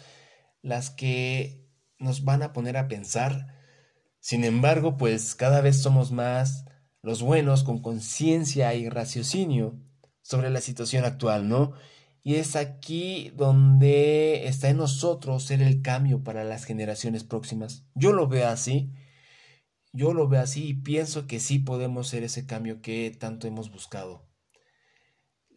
[0.60, 1.61] las que
[2.02, 3.58] nos van a poner a pensar.
[4.20, 6.66] Sin embargo, pues cada vez somos más
[7.02, 9.76] los buenos con conciencia y raciocinio
[10.22, 11.72] sobre la situación actual, ¿no?
[12.22, 17.84] Y es aquí donde está en nosotros ser el cambio para las generaciones próximas.
[17.94, 18.92] Yo lo veo así,
[19.92, 23.72] yo lo veo así y pienso que sí podemos ser ese cambio que tanto hemos
[23.72, 24.24] buscado.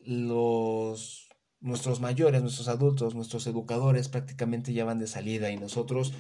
[0.02, 1.25] Los
[1.66, 6.14] nuestros mayores, nuestros adultos, nuestros educadores prácticamente ya van de salida y nosotros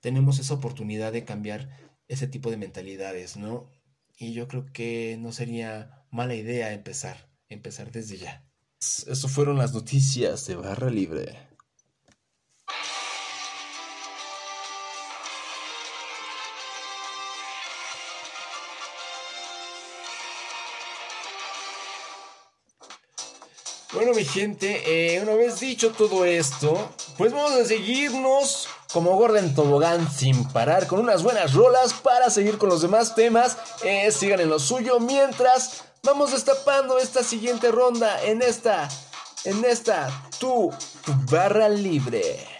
[0.00, 1.70] tenemos esa oportunidad de cambiar
[2.06, 3.70] ese tipo de mentalidades, ¿no?
[4.18, 8.44] Y yo creo que no sería mala idea empezar, empezar desde ya.
[8.78, 11.49] Eso fueron las noticias de Barra Libre.
[23.92, 29.52] Bueno, mi gente, eh, una vez dicho todo esto, pues vamos a seguirnos como Gordon
[29.52, 33.56] Tobogán sin parar con unas buenas rolas para seguir con los demás temas.
[33.82, 38.88] Eh, sigan en lo suyo mientras vamos destapando esta siguiente ronda en esta,
[39.42, 40.72] en esta, tu,
[41.04, 42.59] tu barra libre.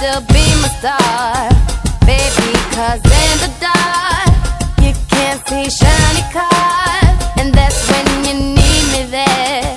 [0.00, 1.50] still be my star.
[2.06, 4.32] Baby, cause in the dark
[4.80, 7.18] You can't see shiny cars.
[7.38, 9.76] And that's when you need me there.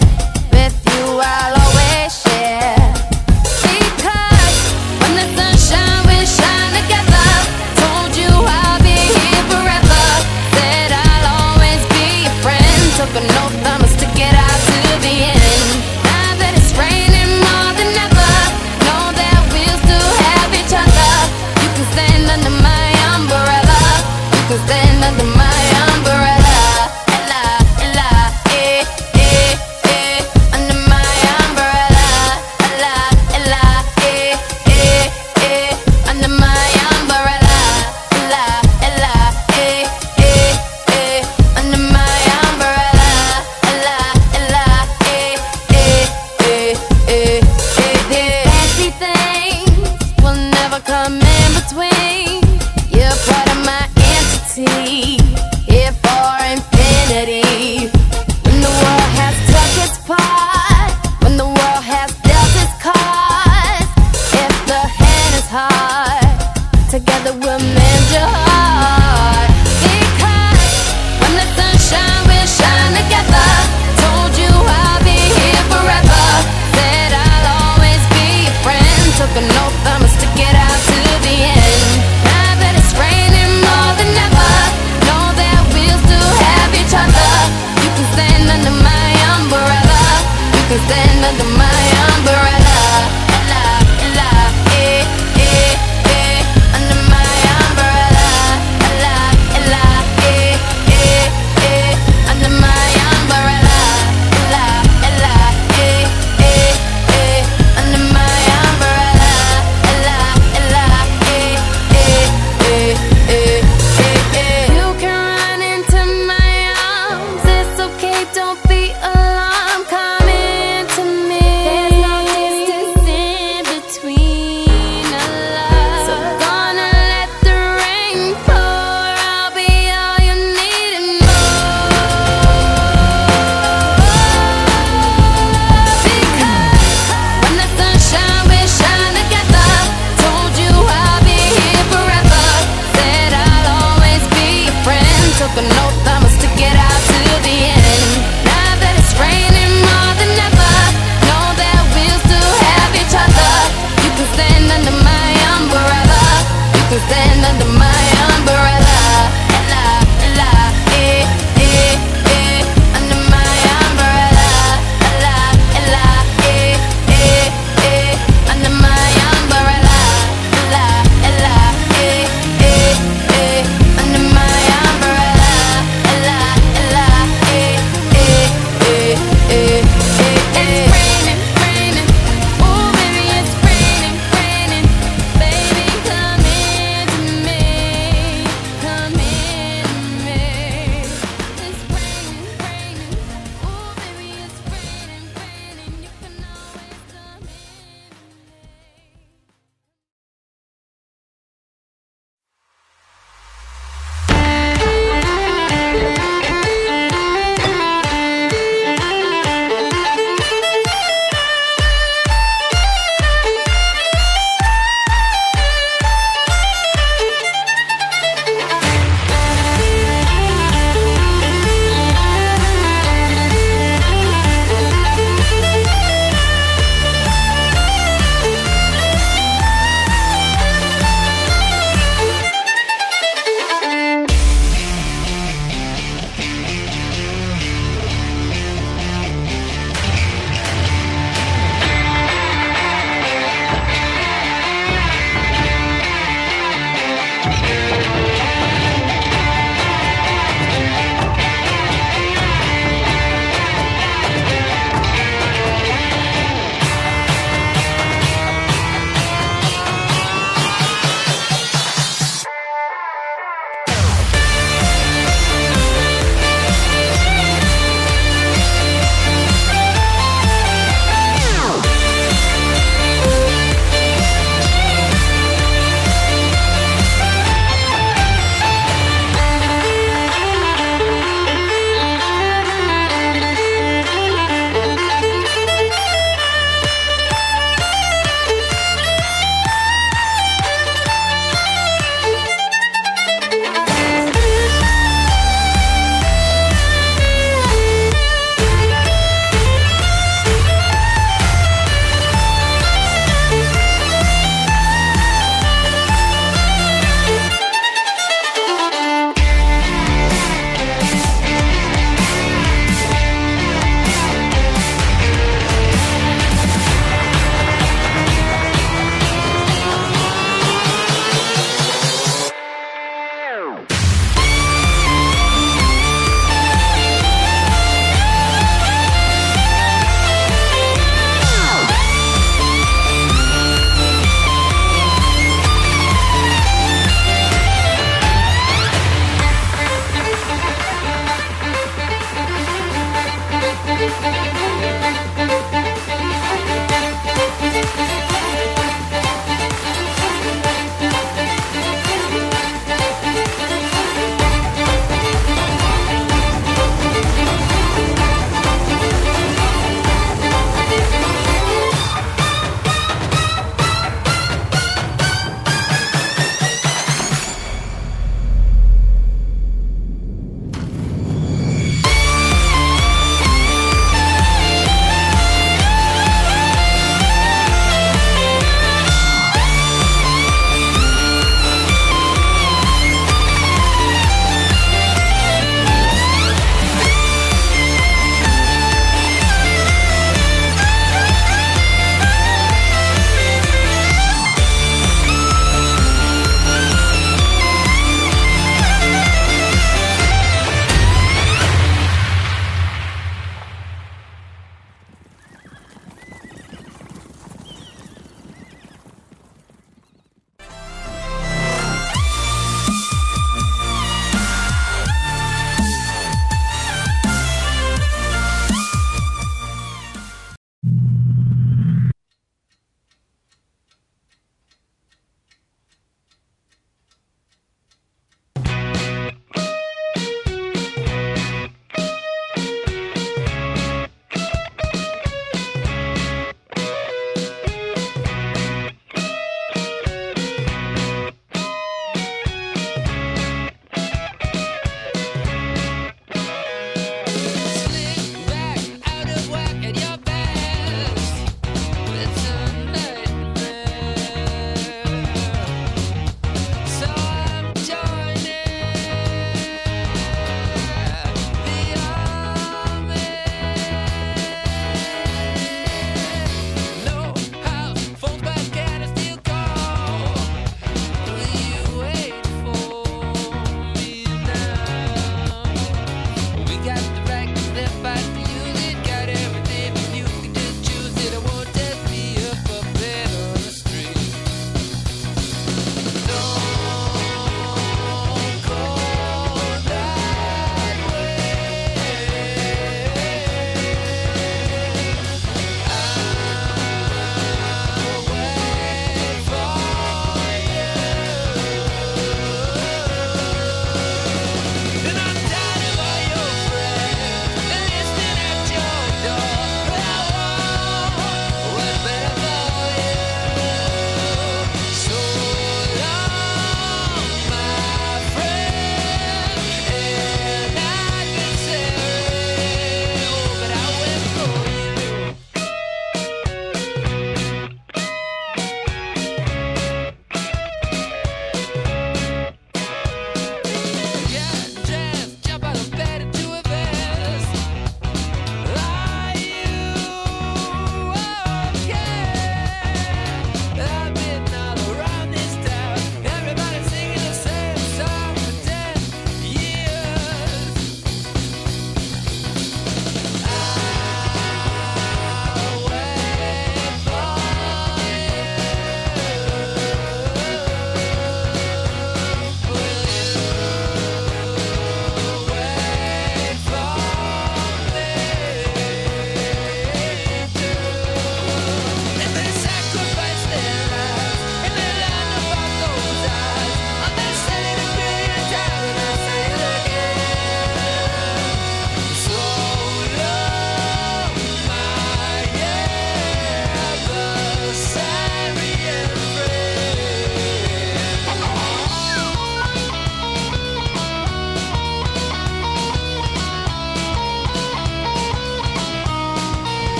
[0.53, 1.62] With you I'll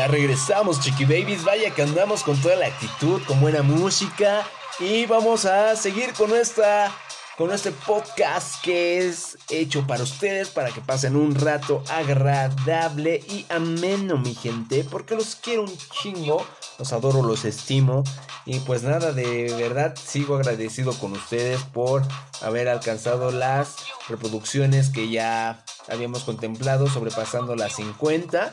[0.00, 1.44] Ya regresamos, Chiqui Babies.
[1.44, 4.46] Vaya que andamos con toda la actitud, con buena música.
[4.78, 6.90] Y vamos a seguir con nuestra.
[7.36, 13.44] Con este podcast que es hecho para ustedes, para que pasen un rato agradable y
[13.50, 16.46] ameno, mi gente, porque los quiero un chingo,
[16.80, 18.02] los adoro, los estimo,
[18.46, 22.02] y pues nada, de verdad sigo agradecido con ustedes por
[22.40, 23.76] haber alcanzado las
[24.08, 28.50] reproducciones que ya habíamos contemplado, sobrepasando las 50.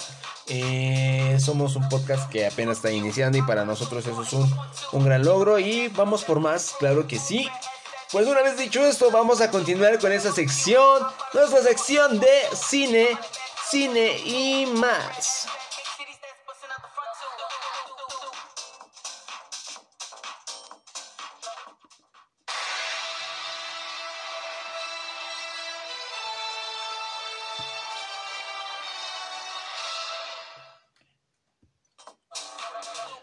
[0.49, 4.53] Eh, somos un podcast que apenas está iniciando y para nosotros eso es un,
[4.91, 7.47] un gran logro y vamos por más, claro que sí.
[8.11, 11.01] Pues una vez dicho esto, vamos a continuar con esa sección,
[11.33, 13.07] nuestra sección de cine,
[13.69, 15.47] cine y más.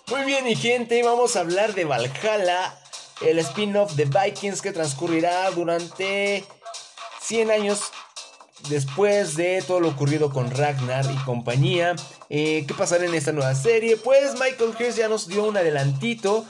[0.08, 2.78] Muy bien, mi gente, vamos a hablar de Valhalla,
[3.22, 6.44] el spin-off de Vikings que transcurrirá durante
[7.22, 7.80] 100 años
[8.68, 11.96] después de todo lo ocurrido con Ragnar y compañía.
[12.28, 13.96] Eh, ¿Qué pasará en esta nueva serie?
[13.96, 16.44] Pues Michael Hirst ya nos dio un adelantito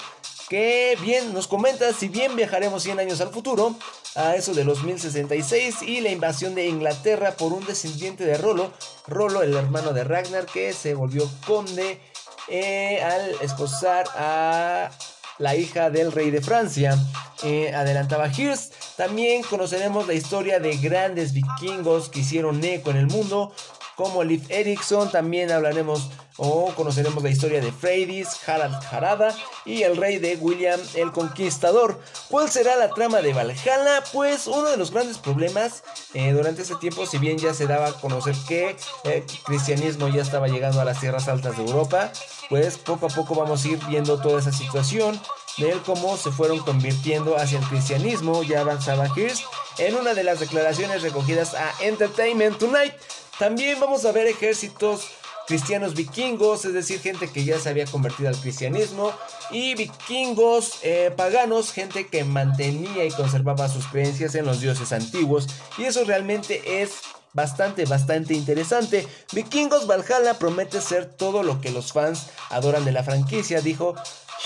[0.49, 3.77] que bien nos comenta si bien viajaremos 100 años al futuro,
[4.17, 8.73] a eso de los 1066 y la invasión de Inglaterra por un descendiente de Rolo,
[9.07, 12.01] Rolo el hermano de Ragnar que se volvió conde
[12.49, 14.91] eh, al esposar a
[15.39, 16.97] la hija del rey de Francia.
[17.43, 18.75] Eh, adelantaba Hirst.
[18.97, 23.53] También conoceremos la historia de grandes vikingos que hicieron eco en el mundo,
[23.97, 25.11] como Liv Erikson.
[25.11, 30.81] También hablaremos o conoceremos la historia de Freydis, Harald Harada y el rey de William
[30.95, 32.01] el Conquistador.
[32.29, 34.03] ¿Cuál será la trama de Valhalla?
[34.13, 37.89] Pues uno de los grandes problemas eh, durante ese tiempo, si bien ya se daba
[37.89, 42.11] a conocer que el cristianismo ya estaba llegando a las tierras altas de Europa,
[42.49, 45.21] pues poco a poco vamos a ir viendo toda esa situación
[45.59, 49.45] de cómo se fueron convirtiendo hacia el cristianismo, ya avanzaba Hirst
[49.79, 52.95] en una de las declaraciones recogidas a Entertainment Tonight.
[53.39, 55.09] También vamos a ver ejércitos
[55.47, 59.13] cristianos vikingos, es decir, gente que ya se había convertido al cristianismo,
[59.51, 65.49] y vikingos eh, paganos, gente que mantenía y conservaba sus creencias en los dioses antiguos,
[65.79, 67.01] y eso realmente es
[67.33, 69.07] bastante, bastante interesante.
[69.33, 73.95] Vikingos Valhalla promete ser todo lo que los fans adoran de la franquicia, dijo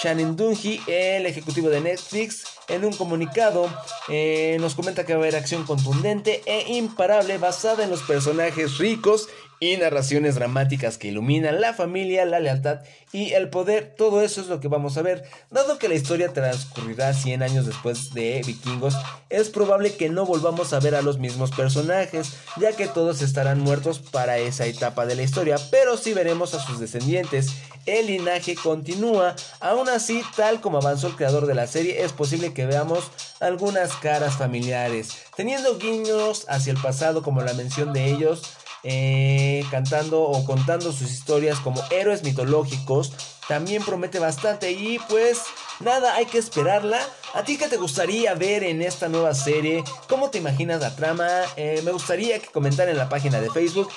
[0.03, 3.69] Shannon Dungy, el ejecutivo de Netflix, en un comunicado
[4.09, 8.79] eh, nos comenta que va a haber acción contundente e imparable basada en los personajes
[8.79, 9.29] ricos
[9.61, 12.81] y narraciones dramáticas que iluminan la familia, la lealtad
[13.13, 13.95] y el poder.
[13.97, 15.25] Todo eso es lo que vamos a ver.
[15.51, 18.95] Dado que la historia transcurrirá 100 años después de Vikingos,
[19.31, 23.61] es probable que no volvamos a ver a los mismos personajes, ya que todos estarán
[23.61, 27.53] muertos para esa etapa de la historia, pero sí veremos a sus descendientes.
[27.87, 32.53] El linaje continúa, aún así, tal como avanzó el creador de la serie, es posible
[32.53, 38.43] que veamos algunas caras familiares, teniendo guiños hacia el pasado como la mención de ellos
[38.83, 43.13] eh, cantando o contando sus historias como héroes mitológicos.
[43.49, 45.43] También promete bastante y pues
[45.81, 47.01] nada, hay que esperarla.
[47.35, 49.85] ¿A ti qué te gustaría ver en esta nueva serie?
[50.09, 51.29] ¿Cómo te imaginas la trama?
[51.57, 53.89] Eh, me gustaría que comentaran en la página de Facebook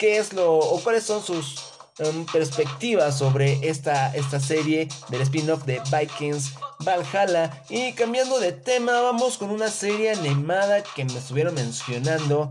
[0.00, 1.69] qué es lo o cuáles son sus
[2.00, 7.62] um, perspectivas sobre esta, esta serie del spin-off de Vikings Valhalla.
[7.68, 12.50] Y cambiando de tema, vamos con una serie animada que me estuvieron mencionando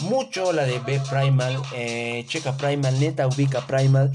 [0.00, 4.12] mucho, la de B Primal, eh, checa Primal, neta, ubica Primal.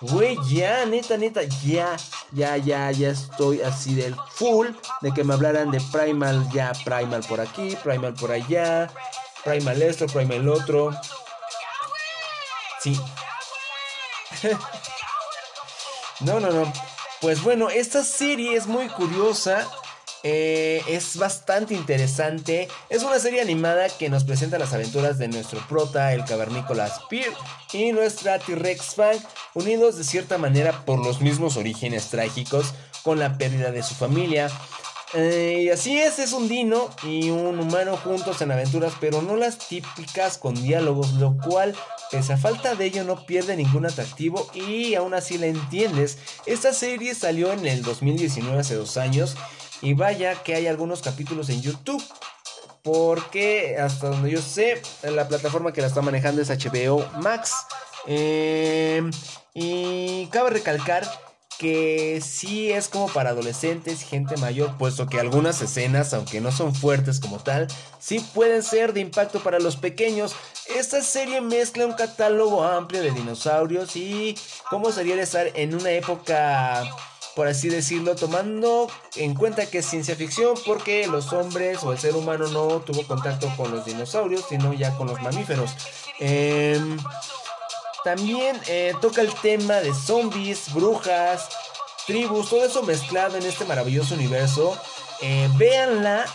[0.00, 1.96] Güey, ya, neta, neta, ya,
[2.32, 4.66] ya, ya, ya estoy así del full
[5.00, 8.90] de que me hablaran de Primal, ya, Primal por aquí, Primal por allá,
[9.44, 10.90] Primal esto, Primal otro.
[12.80, 13.00] Sí.
[16.20, 16.72] no, no, no.
[17.20, 19.68] Pues bueno, esta serie es muy curiosa.
[20.24, 22.68] Eh, es bastante interesante.
[22.88, 27.32] Es una serie animada que nos presenta las aventuras de nuestro prota, el cavernícola Spear,
[27.72, 29.16] y nuestra T-Rex fan,
[29.54, 32.72] unidos de cierta manera por los mismos orígenes trágicos
[33.02, 34.48] con la pérdida de su familia.
[35.14, 39.36] Eh, y así es, es un dino y un humano juntos en aventuras, pero no
[39.36, 41.74] las típicas con diálogos, lo cual,
[42.10, 46.18] pese a falta de ello, no pierde ningún atractivo y aún así la entiendes.
[46.46, 49.36] Esta serie salió en el 2019, hace dos años,
[49.82, 52.02] y vaya que hay algunos capítulos en YouTube.
[52.82, 57.52] Porque hasta donde yo sé, la plataforma que la está manejando es HBO Max.
[58.08, 59.08] Eh,
[59.54, 61.08] y cabe recalcar
[61.58, 66.74] que sí es como para adolescentes gente mayor, puesto que algunas escenas, aunque no son
[66.74, 70.34] fuertes como tal, sí pueden ser de impacto para los pequeños.
[70.76, 74.36] Esta serie mezcla un catálogo amplio de dinosaurios y
[74.70, 76.84] cómo sería estar en una época
[77.34, 81.98] por así decirlo, tomando en cuenta que es ciencia ficción porque los hombres o el
[81.98, 85.70] ser humano no tuvo contacto con los dinosaurios, sino ya con los mamíferos.
[86.18, 86.98] Em,
[88.04, 91.48] también eh, toca el tema de zombies, brujas,
[92.06, 94.76] tribus, todo eso mezclado en este maravilloso universo.
[95.20, 96.26] Eh, véanla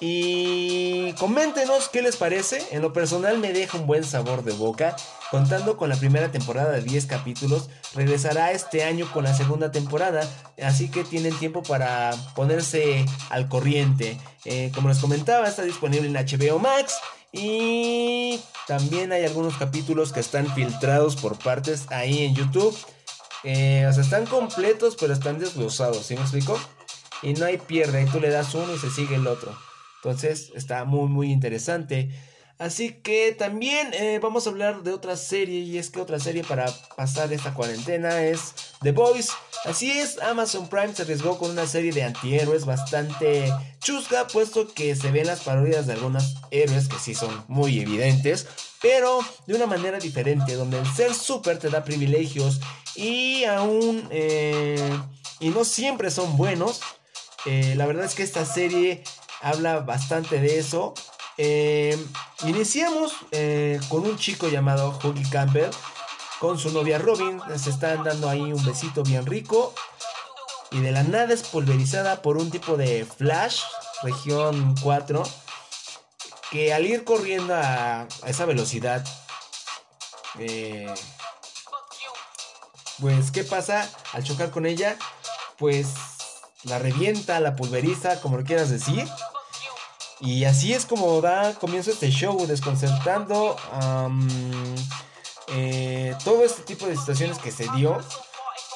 [0.00, 2.62] y coméntenos qué les parece.
[2.70, 4.96] En lo personal me deja un buen sabor de boca.
[5.30, 10.28] Contando con la primera temporada de 10 capítulos, regresará este año con la segunda temporada,
[10.62, 14.16] así que tienen tiempo para ponerse al corriente.
[14.44, 17.00] Eh, como les comentaba, está disponible en HBO Max
[17.36, 22.76] y también hay algunos capítulos que están filtrados por partes ahí en YouTube.
[23.42, 26.58] Eh, o sea, están completos, pero están desglosados, ¿sí me explico?
[27.22, 29.54] Y no hay pierde, y tú le das uno y se sigue el otro.
[29.96, 32.10] Entonces está muy, muy interesante.
[32.58, 36.44] Así que también eh, vamos a hablar de otra serie y es que otra serie
[36.44, 39.30] para pasar esta cuarentena es The Boys.
[39.64, 44.94] Así es, Amazon Prime se arriesgó con una serie de antihéroes bastante chusca, puesto que
[44.94, 48.46] se ven las parodias de algunos héroes que sí son muy evidentes,
[48.80, 52.60] pero de una manera diferente, donde el ser super te da privilegios
[52.94, 54.96] y aún eh,
[55.40, 56.80] y no siempre son buenos.
[57.46, 59.02] Eh, la verdad es que esta serie
[59.40, 60.94] habla bastante de eso.
[61.36, 61.98] Eh,
[62.44, 65.70] iniciamos eh, con un chico llamado Huggy Campbell
[66.38, 67.40] con su novia Robin.
[67.56, 69.74] Se están dando ahí un besito bien rico.
[70.70, 73.60] Y de la nada es pulverizada por un tipo de flash,
[74.02, 75.22] región 4.
[76.50, 79.04] Que al ir corriendo a, a esa velocidad,
[80.38, 80.92] eh,
[83.00, 83.88] pues, ¿qué pasa?
[84.12, 84.96] Al chocar con ella,
[85.58, 85.88] pues
[86.64, 89.08] la revienta, la pulveriza, como lo quieras decir.
[90.24, 93.56] Y así es como da comienzo este show, desconcertando
[95.48, 97.98] eh, todo este tipo de situaciones que se dio.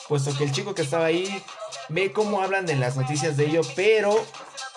[0.09, 1.43] Puesto que el chico que estaba ahí
[1.89, 4.15] ve cómo hablan en las noticias de ello, pero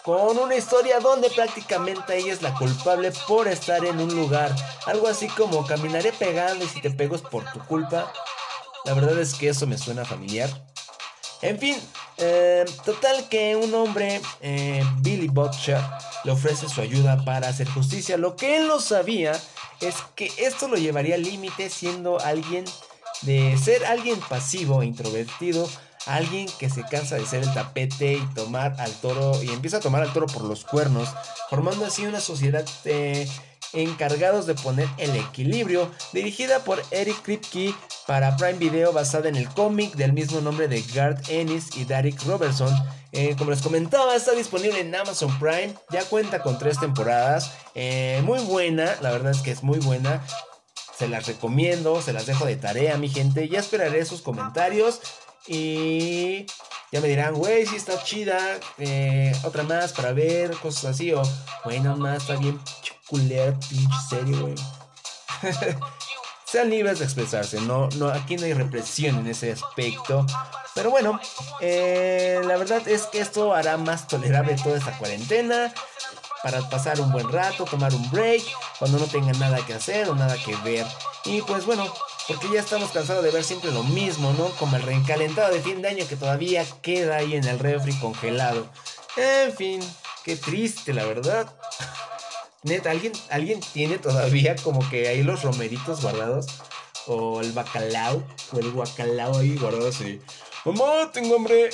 [0.03, 4.55] con una historia donde prácticamente ella es la culpable por estar en un lugar.
[4.85, 8.13] Algo así como caminaré pegando y si te pego es por tu culpa.
[8.85, 10.49] La verdad es que eso me suena familiar.
[11.41, 11.77] En fin,
[12.21, 15.81] eh, total que un hombre, eh, Billy Butcher,
[16.23, 18.17] le ofrece su ayuda para hacer justicia.
[18.17, 19.33] Lo que él no sabía
[19.79, 22.65] es que esto lo llevaría al límite siendo alguien
[23.23, 25.67] de ser alguien pasivo e introvertido,
[26.05, 29.81] alguien que se cansa de ser el tapete y tomar al toro y empieza a
[29.81, 31.09] tomar al toro por los cuernos,
[31.49, 33.27] formando así una sociedad eh,
[33.73, 37.73] encargados de poner el equilibrio, dirigida por Eric Kripke
[38.07, 42.21] para Prime Video basada en el cómic del mismo nombre de Garth Ennis y Derek
[42.25, 42.73] Robertson.
[43.13, 48.21] Eh, como les comentaba, está disponible en Amazon Prime, ya cuenta con tres temporadas, eh,
[48.23, 50.25] muy buena, la verdad es que es muy buena.
[50.97, 53.49] Se las recomiendo, se las dejo de tarea, mi gente.
[53.49, 55.01] Ya esperaré sus comentarios.
[55.47, 56.45] Y
[56.91, 58.59] ya me dirán, güey, si está chida.
[58.77, 61.11] eh, otra más para ver, cosas así.
[61.11, 61.23] O,
[61.63, 62.59] bueno, más, está bien
[63.11, 64.55] pinche serio, güey.
[66.45, 70.25] Sean libres de expresarse, no, no, aquí no hay represión en ese aspecto.
[70.75, 71.19] Pero bueno,
[71.61, 75.73] eh, la verdad es que esto hará más tolerable toda esta cuarentena.
[76.43, 78.41] Para pasar un buen rato, tomar un break,
[78.79, 80.87] cuando no tengan nada que hacer o nada que ver.
[81.23, 81.85] Y pues bueno,
[82.27, 84.45] porque ya estamos cansados de ver siempre lo mismo, ¿no?
[84.57, 88.65] Como el recalentado de fin de año que todavía queda ahí en el refri congelado.
[89.17, 89.79] En fin,
[90.23, 91.47] qué triste, la verdad.
[92.63, 96.45] Neta, ¿alguien, ¿alguien tiene todavía como que ahí los romeritos guardados?
[97.07, 100.19] O el bacalao, o el guacalao ahí guardado así.
[100.65, 101.71] Mamá, tengo hambre.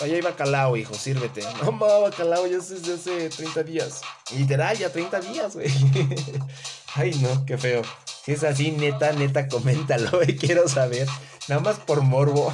[0.00, 1.42] Ahí hay bacalao, hijo, sírvete.
[1.62, 4.00] Mamá, bacalao ya es desde hace 30 días.
[4.34, 5.68] Literal, ya 30 días, güey.
[6.94, 7.82] Ay, no, qué feo.
[8.24, 10.36] Si es así, neta, neta, coméntalo, güey.
[10.36, 11.06] Quiero saber.
[11.48, 12.50] Nada más por morbo.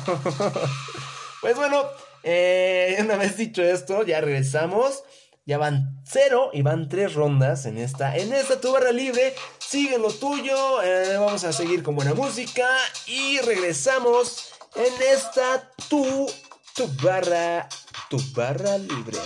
[1.40, 1.84] pues bueno,
[2.24, 5.04] eh, una vez dicho esto, ya regresamos.
[5.48, 9.32] Ya van cero y van tres rondas en esta, en esta tu barra libre.
[9.58, 10.82] Sigue lo tuyo.
[10.82, 12.68] eh, vamos a seguir con buena música.
[13.06, 16.28] Y regresamos en esta tu,
[16.74, 17.68] tu barra,
[18.10, 19.18] tu barra libre.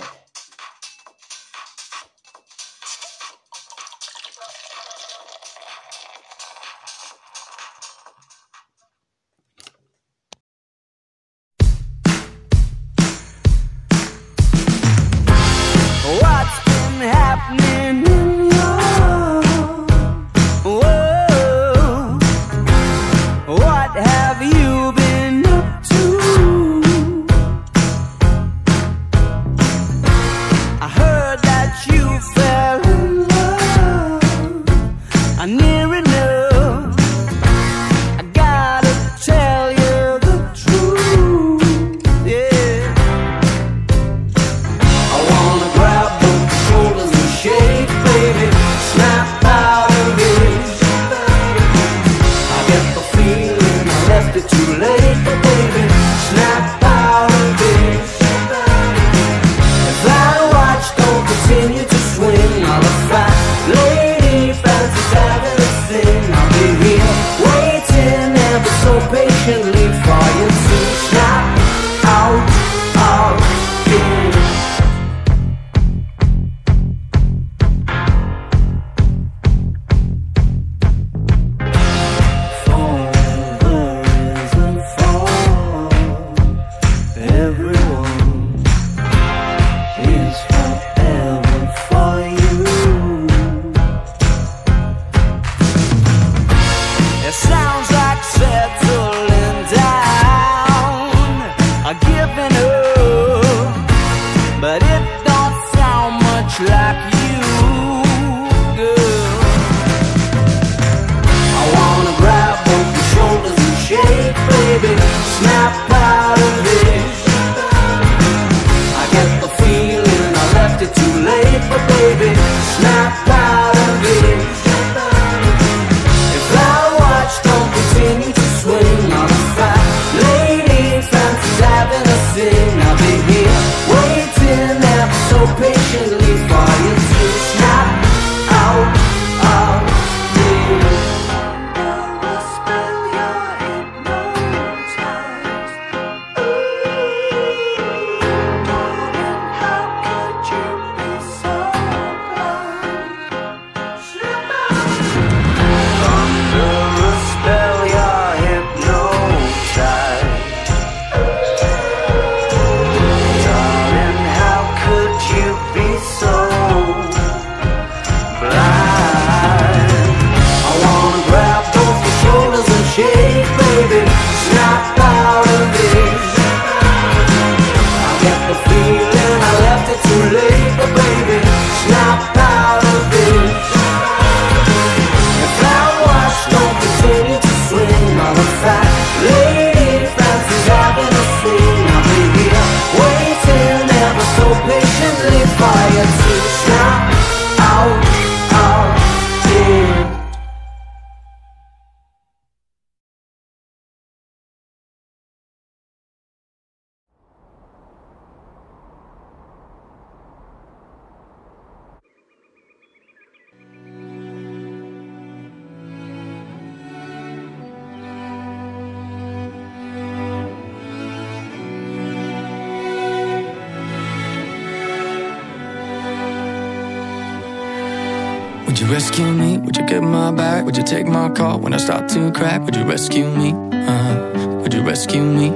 [230.71, 232.63] Would you take my call when I start to crack?
[232.63, 233.51] Would you rescue me?
[233.51, 234.61] Uh-huh.
[234.63, 235.51] Would you rescue me?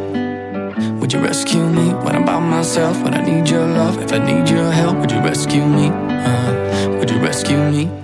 [0.99, 3.01] Would you rescue me when I'm by myself?
[3.01, 5.87] When I need your love, if I need your help, would you rescue me?
[5.87, 6.97] Uh-huh.
[6.99, 8.03] Would you rescue me?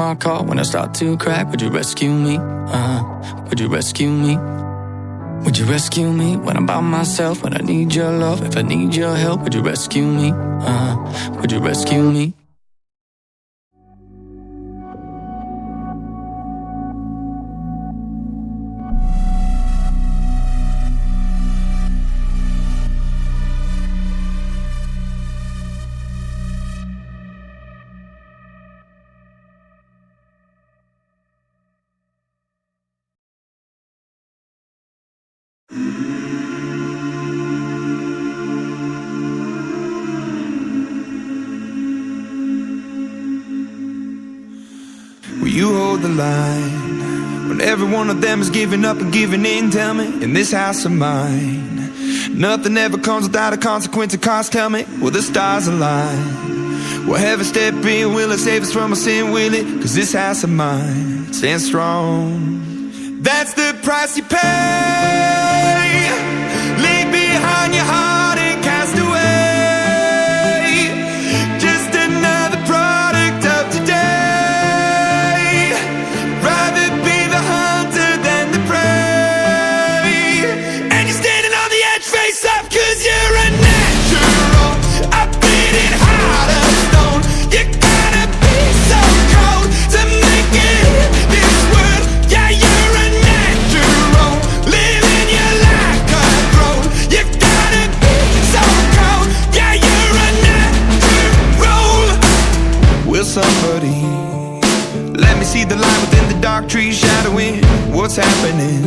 [0.00, 1.50] my call when I start to crack?
[1.50, 2.38] Would you rescue me?
[2.40, 3.02] Uh,
[3.48, 4.38] would you rescue me?
[5.44, 7.42] Would you rescue me when I'm by myself?
[7.42, 10.32] When I need your love, if I need your help, would you rescue me?
[10.34, 10.96] Uh,
[11.40, 12.32] would you rescue me?
[48.40, 49.70] Them is giving up and giving in?
[49.70, 54.52] Tell me, in this house of mine, nothing ever comes without a consequence of cost.
[54.52, 57.06] Tell me, will the stars align?
[57.06, 58.14] Will heaven step in?
[58.14, 59.32] Will it save us from our sin?
[59.32, 59.66] Will it?
[59.80, 63.22] Cause this house of mine stands strong.
[63.22, 64.38] That's the price you pay.
[66.78, 68.19] Leave behind your heart
[108.10, 108.82] what's happening?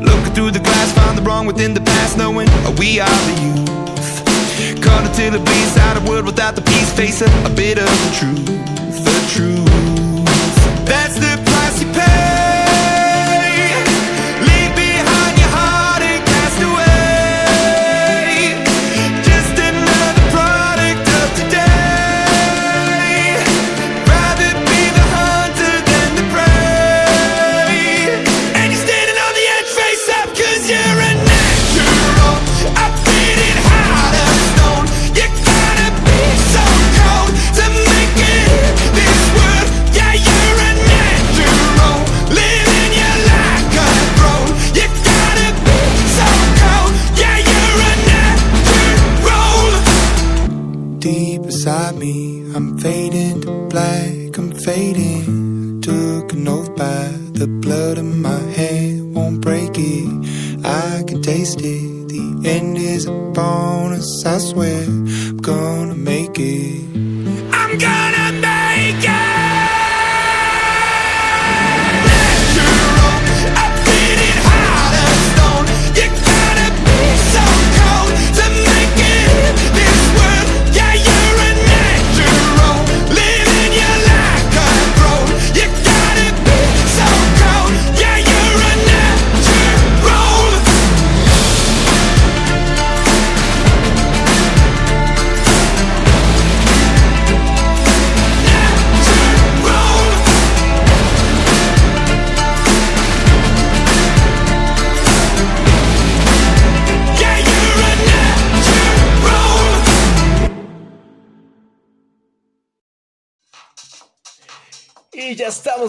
[0.00, 2.48] Looking through the glass, find the wrong within the past, knowing
[2.78, 4.82] we are the youth.
[4.82, 7.86] Caught until it bleeds out a world without the peace, face a, a bit of
[7.86, 8.46] the truth,
[9.04, 10.84] the truth.
[10.86, 12.33] That's the price you pay.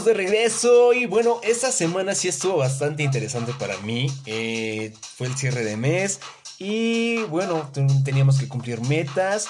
[0.03, 0.91] De regreso.
[0.93, 4.07] Y bueno, esta semana sí estuvo bastante interesante para mí.
[4.25, 6.19] Eh, fue el cierre de mes.
[6.57, 9.47] Y bueno, ten- teníamos que cumplir metas.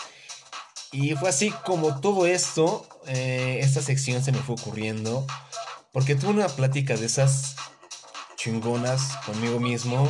[0.91, 5.25] Y fue así como todo esto, eh, esta sección se me fue ocurriendo.
[5.91, 7.55] Porque tuve una plática de esas
[8.35, 10.07] chingonas conmigo mismo.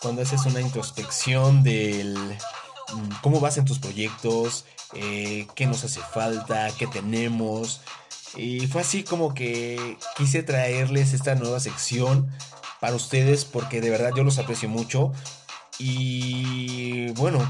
[0.00, 4.64] Cuando haces una introspección del mm, cómo vas en tus proyectos,
[4.94, 7.80] eh, qué nos hace falta, qué tenemos.
[8.36, 12.30] Y fue así como que quise traerles esta nueva sección
[12.80, 15.12] para ustedes porque de verdad yo los aprecio mucho.
[15.78, 17.40] Y bueno,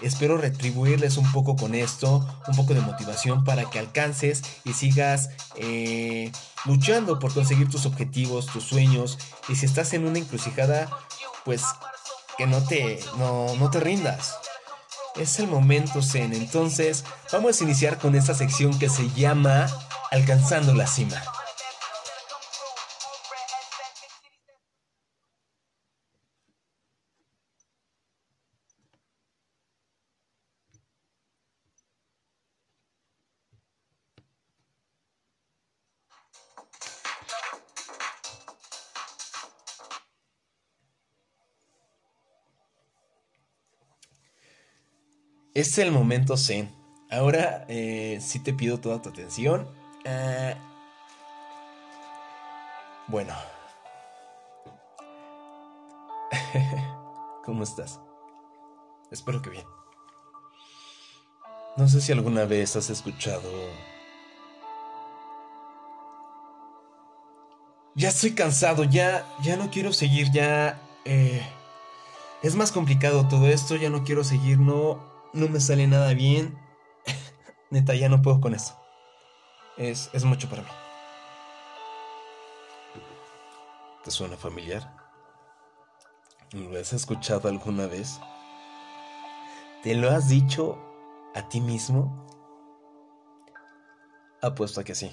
[0.00, 5.30] espero retribuirles un poco con esto, un poco de motivación para que alcances y sigas
[5.56, 6.32] eh,
[6.64, 9.18] luchando por conseguir tus objetivos, tus sueños.
[9.48, 10.90] Y si estás en una encrucijada,
[11.44, 11.62] pues
[12.36, 14.36] que no te, no, no te rindas.
[15.18, 16.32] Es el momento Zen.
[16.34, 19.66] Entonces, vamos a iniciar con esta sección que se llama
[20.10, 21.22] Alcanzando la cima.
[45.56, 46.70] Es el momento Zen.
[47.10, 49.66] Ahora eh, sí te pido toda tu atención.
[50.04, 50.52] Ah,
[53.06, 53.32] bueno.
[57.46, 58.00] ¿Cómo estás?
[59.10, 59.64] Espero que bien.
[61.78, 63.50] No sé si alguna vez has escuchado...
[67.94, 70.78] Ya estoy cansado, ya, ya no quiero seguir, ya...
[71.06, 71.40] eh,
[72.42, 76.58] es más complicado todo esto, ya no quiero seguir, no, no me sale nada bien.
[77.70, 78.74] Neta, ya no puedo con esto.
[79.76, 80.68] Es, es mucho para mí.
[84.04, 84.94] ¿Te suena familiar?
[86.52, 88.20] ¿Lo has escuchado alguna vez?
[89.82, 90.78] ¿Te lo has dicho
[91.34, 92.26] a ti mismo?
[94.42, 95.10] Apuesto a que sí.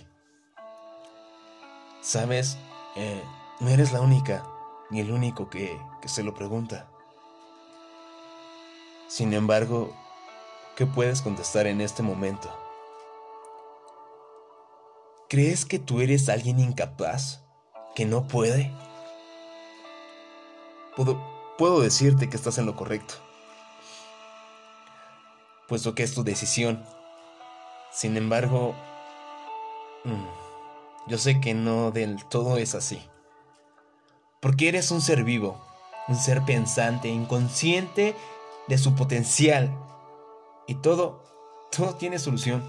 [2.02, 2.58] Sabes,
[2.96, 3.24] Eh,
[3.60, 4.44] no eres la única,
[4.92, 6.88] ni el único que, que se lo pregunta.
[9.08, 9.96] Sin embargo,
[10.76, 12.50] ¿qué puedes contestar en este momento?
[15.30, 17.44] ¿Crees que tú eres alguien incapaz?
[17.96, 18.72] ¿Que no puede?
[20.96, 21.20] Puedo,
[21.58, 23.16] puedo decirte que estás en lo correcto.
[25.68, 26.84] Puesto que es tu decisión.
[27.92, 28.76] Sin embargo,
[30.04, 30.26] mm,
[31.08, 33.02] yo sé que no del todo es así.
[34.40, 35.60] Porque eres un ser vivo,
[36.08, 38.16] un ser pensante, inconsciente
[38.68, 39.72] de su potencial.
[40.68, 41.24] Y todo,
[41.76, 42.64] todo tiene solución.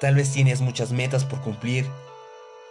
[0.00, 1.86] Tal vez tienes muchas metas por cumplir,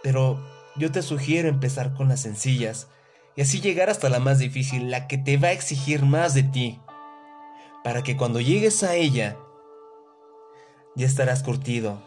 [0.02, 0.38] pero
[0.76, 2.88] yo te sugiero empezar con las sencillas
[3.34, 6.44] y así llegar hasta la más difícil, la que te va a exigir más de
[6.44, 6.80] ti,
[7.82, 9.36] para que cuando llegues a ella,
[10.94, 12.00] ya estarás curtido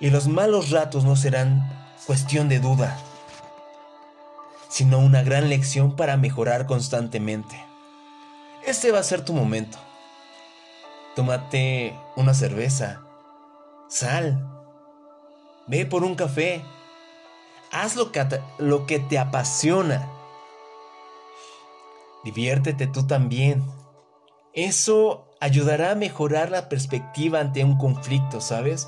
[0.00, 1.68] y los malos ratos no serán
[2.06, 2.98] cuestión de duda,
[4.68, 7.56] sino una gran lección para mejorar constantemente.
[8.66, 9.78] Este va a ser tu momento.
[11.16, 13.00] Tómate una cerveza,
[13.88, 14.46] sal,
[15.66, 16.62] ve por un café,
[17.72, 18.22] haz lo que,
[18.58, 20.08] lo que te apasiona.
[22.22, 23.64] Diviértete tú también.
[24.52, 28.86] Eso ayudará a mejorar la perspectiva ante un conflicto, ¿sabes?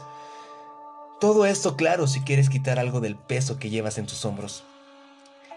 [1.21, 4.65] Todo esto, claro, si quieres quitar algo del peso que llevas en tus hombros.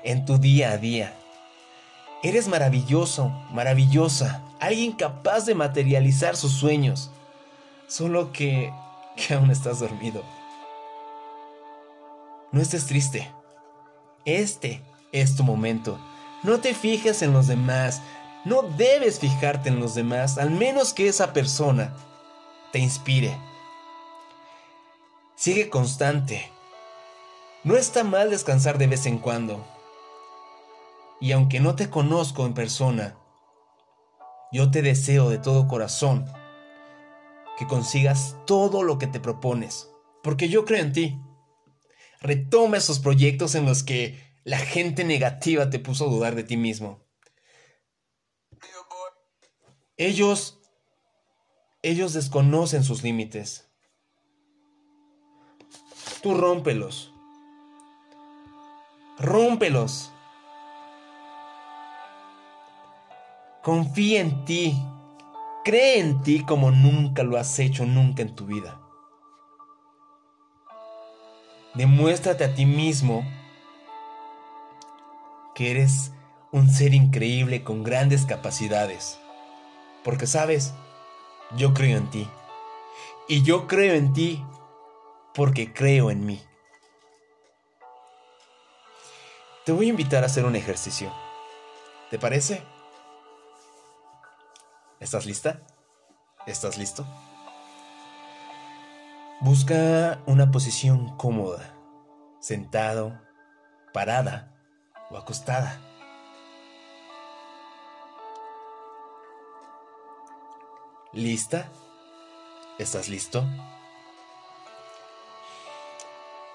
[0.03, 1.13] En tu día a día.
[2.23, 7.09] Eres maravilloso, maravillosa, alguien capaz de materializar sus sueños.
[7.87, 8.71] Solo que
[9.15, 10.23] que aún estás dormido.
[12.51, 13.31] No estés triste.
[14.25, 14.81] Este
[15.11, 15.99] es tu momento.
[16.43, 18.01] No te fijes en los demás.
[18.45, 21.93] No debes fijarte en los demás, al menos que esa persona
[22.71, 23.37] te inspire.
[25.35, 26.51] Sigue constante.
[27.63, 29.63] No está mal descansar de vez en cuando.
[31.21, 33.17] Y aunque no te conozco en persona,
[34.51, 36.25] yo te deseo de todo corazón
[37.57, 39.89] que consigas todo lo que te propones,
[40.23, 41.21] porque yo creo en ti.
[42.19, 46.57] Retoma esos proyectos en los que la gente negativa te puso a dudar de ti
[46.57, 47.05] mismo.
[49.95, 50.57] Ellos
[51.83, 53.69] ellos desconocen sus límites.
[56.21, 57.11] Tú rómpelos.
[59.17, 60.11] Rómpelos.
[63.63, 64.75] Confía en ti.
[65.63, 68.81] Cree en ti como nunca lo has hecho nunca en tu vida.
[71.75, 73.23] Demuéstrate a ti mismo
[75.53, 76.11] que eres
[76.51, 79.19] un ser increíble con grandes capacidades.
[80.03, 80.73] Porque sabes,
[81.55, 82.27] yo creo en ti.
[83.27, 84.43] Y yo creo en ti
[85.35, 86.41] porque creo en mí.
[89.65, 91.13] Te voy a invitar a hacer un ejercicio.
[92.09, 92.63] ¿Te parece?
[95.01, 95.59] ¿Estás lista?
[96.45, 97.03] ¿Estás listo?
[99.39, 101.73] Busca una posición cómoda,
[102.39, 103.19] sentado,
[103.93, 104.55] parada
[105.09, 105.81] o acostada.
[111.13, 111.67] ¿Lista?
[112.77, 113.43] ¿Estás listo?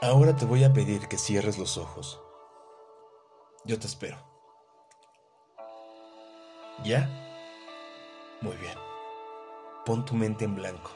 [0.00, 2.22] Ahora te voy a pedir que cierres los ojos.
[3.64, 4.18] Yo te espero.
[6.84, 7.25] ¿Ya?
[8.46, 8.78] Muy bien.
[9.84, 10.92] Pon tu mente en blanco.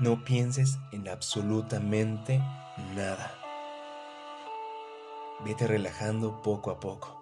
[0.00, 2.42] No pienses en absolutamente
[2.96, 3.32] nada.
[5.44, 7.16] Vete relajando poco a poco.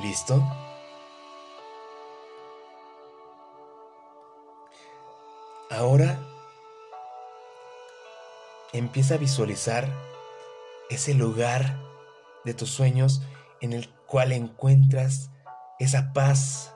[0.00, 0.42] ¿Listo?
[5.70, 6.20] Ahora
[8.74, 9.88] empieza a visualizar
[10.90, 11.78] ese lugar
[12.44, 13.22] de tus sueños
[13.62, 15.30] en el cual encuentras
[15.78, 16.74] esa paz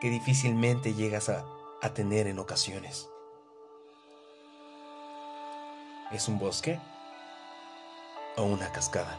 [0.00, 1.44] que difícilmente llegas a,
[1.82, 3.10] a tener en ocasiones.
[6.12, 6.78] ¿Es un bosque
[8.36, 9.18] o una cascada?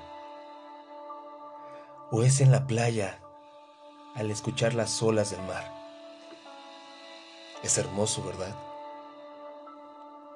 [2.09, 3.19] ¿O es en la playa
[4.15, 5.69] al escuchar las olas del mar?
[7.63, 8.55] Es hermoso, ¿verdad?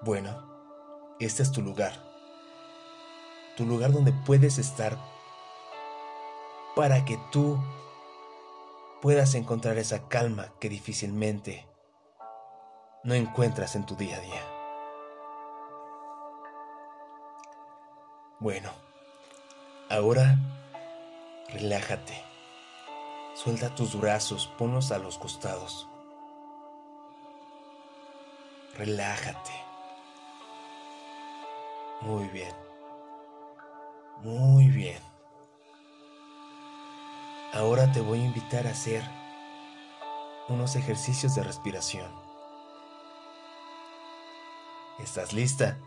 [0.01, 1.93] Bueno, este es tu lugar.
[3.55, 5.10] Tu lugar donde puedes estar
[6.75, 7.59] para que tú
[9.01, 11.67] puedas encontrar esa calma que difícilmente
[13.03, 14.43] no encuentras en tu día a día.
[18.39, 18.71] Bueno,
[19.89, 20.37] ahora
[21.49, 22.13] relájate.
[23.35, 25.87] Suelta tus brazos, ponlos a los costados.
[28.77, 29.51] Relájate.
[32.01, 32.53] Muy bien.
[34.23, 35.10] Muy bien.
[37.53, 39.03] Ahora te voy a invitar a hacer
[40.47, 42.09] unos ejercicios de respiración.
[44.99, 45.77] ¿Estás lista?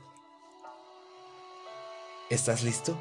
[2.29, 2.99] ¿Estás listo?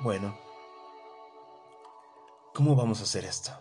[0.00, 0.38] Bueno,
[2.54, 3.52] ¿cómo vamos a hacer esto?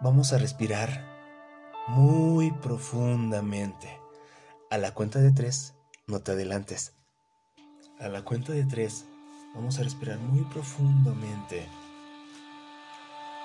[0.00, 1.04] Vamos a respirar
[1.86, 4.00] muy profundamente.
[4.68, 5.76] A la cuenta de tres,
[6.08, 6.94] no te adelantes.
[8.00, 9.06] A la cuenta de tres,
[9.54, 11.68] vamos a respirar muy profundamente.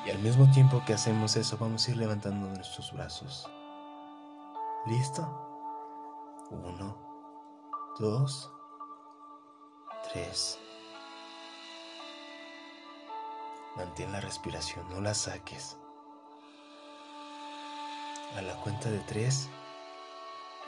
[0.05, 3.49] Y al mismo tiempo que hacemos eso, vamos a ir levantando nuestros brazos.
[4.85, 5.25] ¿Listo?
[6.51, 6.97] Uno,
[7.97, 8.51] dos,
[10.11, 10.59] tres.
[13.77, 15.77] Mantén la respiración, no la saques.
[18.37, 19.47] A la cuenta de tres,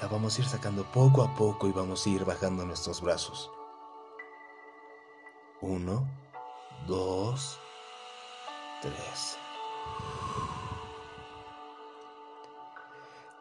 [0.01, 3.51] la vamos a ir sacando poco a poco y vamos a ir bajando nuestros brazos.
[5.61, 6.07] Uno,
[6.85, 7.57] dos,
[8.81, 9.37] tres.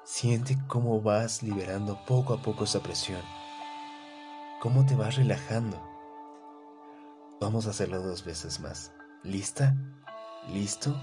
[0.05, 3.23] Siente cómo vas liberando poco a poco esa presión.
[4.61, 5.81] Cómo te vas relajando.
[7.41, 8.93] Vamos a hacerlo dos veces más.
[9.23, 9.75] ¿Lista?
[10.49, 10.95] ¿Listo?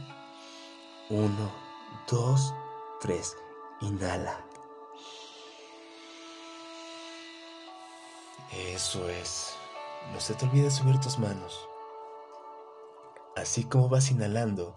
[1.09, 1.51] Uno,
[2.09, 2.53] dos,
[3.01, 3.35] tres.
[3.81, 4.45] Inhala.
[8.51, 9.60] Eso es.
[10.13, 11.67] No se te olvide subir tus manos.
[13.35, 14.75] Así como vas inhalando,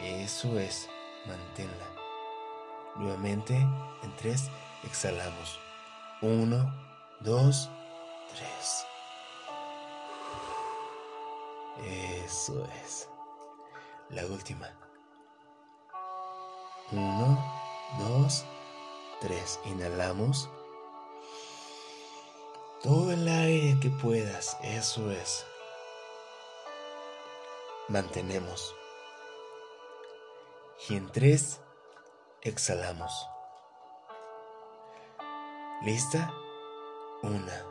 [0.00, 0.88] Eso es,
[1.26, 1.86] manténla.
[2.96, 4.48] Nuevamente, en tres,
[4.84, 5.58] exhalamos.
[6.22, 6.72] Uno,
[7.20, 7.68] dos,
[8.34, 8.86] tres.
[11.84, 13.08] Eso es.
[14.10, 14.68] La última.
[16.92, 17.38] Uno,
[17.98, 18.44] dos,
[19.20, 19.58] tres.
[19.64, 20.48] Inhalamos.
[22.82, 24.56] Todo el aire que puedas.
[24.62, 25.44] Eso es.
[27.88, 28.72] Mantenemos.
[30.88, 31.60] Y en tres,
[32.42, 33.26] exhalamos.
[35.82, 36.32] ¿Lista?
[37.22, 37.64] Una,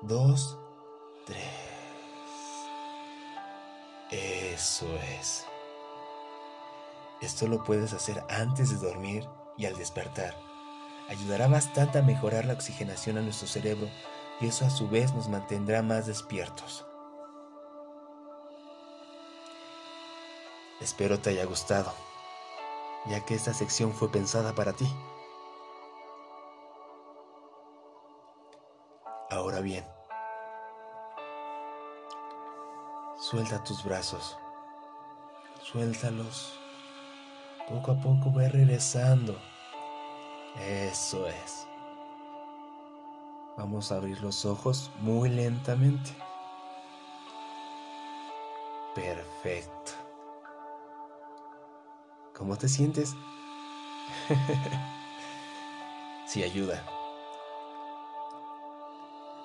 [0.00, 0.56] dos,
[1.26, 1.44] tres.
[4.10, 4.86] Eso
[5.18, 5.44] es.
[7.20, 10.34] Esto lo puedes hacer antes de dormir y al despertar.
[11.10, 13.88] Ayudará bastante a mejorar la oxigenación a nuestro cerebro
[14.40, 16.86] y eso a su vez nos mantendrá más despiertos.
[20.80, 21.92] Espero te haya gustado,
[23.06, 24.88] ya que esta sección fue pensada para ti.
[29.30, 29.84] Ahora bien,
[33.20, 34.38] suelta tus brazos,
[35.62, 36.58] suéltalos.
[37.68, 39.38] Poco a poco ve regresando.
[40.56, 41.67] Eso es.
[43.58, 46.10] Vamos a abrir los ojos muy lentamente.
[48.94, 49.92] Perfecto.
[52.36, 53.16] ¿Cómo te sientes?
[56.28, 56.86] sí ayuda.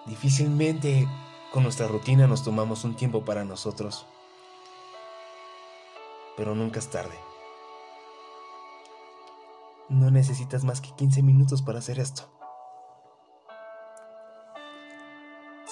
[0.05, 1.07] Difícilmente
[1.51, 4.05] con nuestra rutina nos tomamos un tiempo para nosotros.
[6.37, 7.17] Pero nunca es tarde.
[9.89, 12.29] No necesitas más que 15 minutos para hacer esto.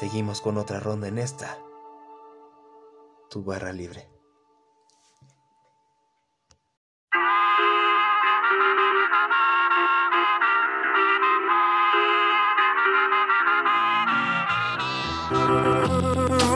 [0.02, 1.60] Seguimos con otra ronda en esta.
[3.30, 4.10] Tu barra libre.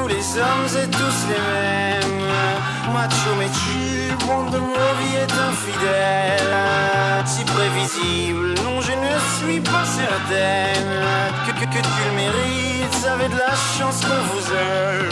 [0.09, 2.26] Les hommes êtes tous les mêmes
[2.91, 6.55] Macho mais chill, monde de ma vie est infidèle
[7.27, 8.55] Si prévisible,
[9.45, 10.89] suis pas certaine
[11.45, 15.09] Que, que, que tu le mérites, avez de la chance qu'on vous aime.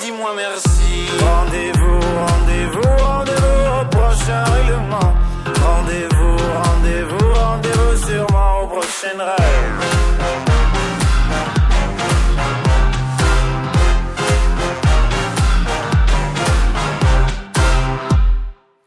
[0.00, 1.08] Dis-moi merci.
[1.20, 5.14] Rendez-vous, rendez-vous, rendez-vous au prochain règlement.
[5.64, 9.36] Rendez-vous, rendez-vous, rendez-vous sûrement au prochain rêve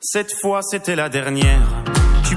[0.02, 1.68] Cette fois c'était la dernière.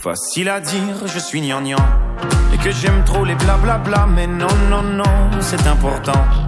[0.00, 1.76] Facile à dire, je suis gnangnan.
[2.52, 5.04] Et que j'aime trop les blablabla Mais non, non, non,
[5.40, 6.47] c'est important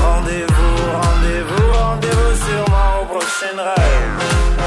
[0.00, 4.61] Rendez-vous, rendez-vous, rendez-vous sûrement au prochain rêve.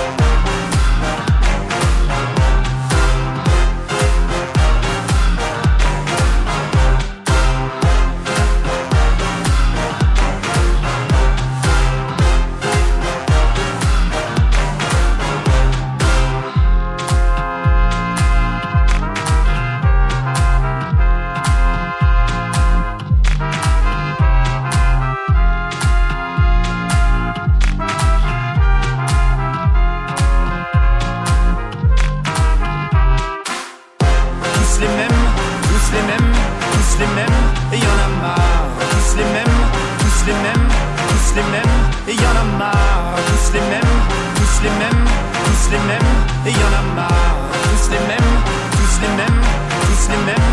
[45.66, 46.02] Tous les mêmes,
[46.46, 48.34] et y en a marre, tous les mêmes,
[48.72, 49.42] tous les mêmes,
[49.82, 50.45] tous les mêmes.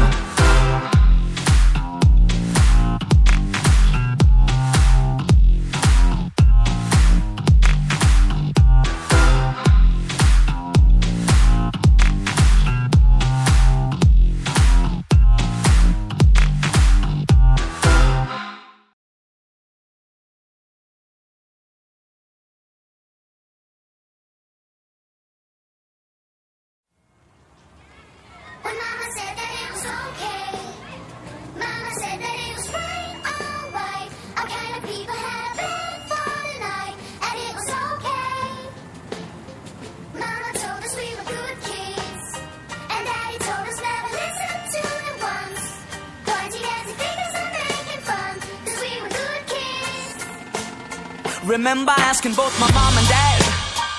[51.45, 53.43] Remember asking both my mom and dad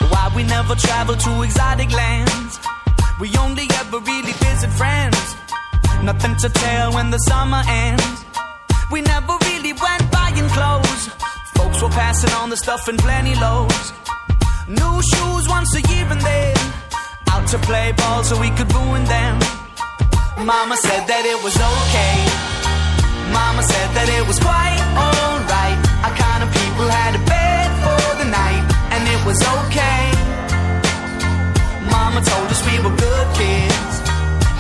[0.08, 2.58] why we never travel to exotic lands.
[3.20, 5.20] We only ever really visit friends.
[6.02, 8.26] Nothing to tell when the summer ends.
[8.90, 11.10] We never really went buying clothes.
[11.56, 13.92] Folks were passing on the stuff in plenty loads.
[14.70, 16.56] New shoes once a year and then
[17.28, 19.36] out to play ball so we could ruin them.
[20.40, 22.16] Mama said that it was okay.
[23.36, 25.13] Mama said that it was quite alright.
[29.34, 30.06] Was okay.
[31.90, 33.94] Mama told us we were good kids,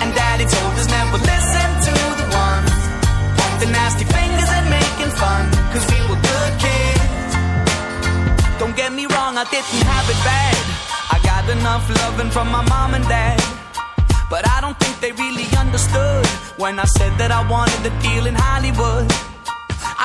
[0.01, 2.73] and Daddy told us never listen to the ones
[3.37, 7.31] pointing nasty fingers and making fun, cause we were good kids.
[8.61, 10.63] Don't get me wrong, I didn't have it bad.
[11.15, 13.39] I got enough loving from my mom and dad.
[14.33, 16.25] But I don't think they really understood
[16.57, 19.05] when I said that I wanted a deal in Hollywood.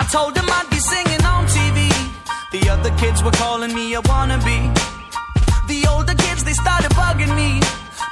[0.01, 1.68] I told them I'd be singing on TV.
[2.51, 4.73] The other kids were calling me a wannabe.
[5.69, 7.61] The older kids, they started bugging me.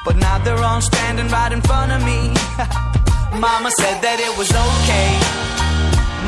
[0.05, 2.37] But now they're all standing right in front of me.
[3.41, 5.11] Mama said that it was okay.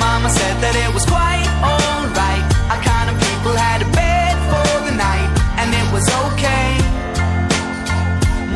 [0.00, 2.44] Mama said that it was quite alright.
[2.72, 5.28] Our kind of people had a bed for the night,
[5.60, 6.80] and it was okay.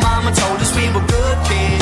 [0.00, 1.81] Mama told us we were good kids,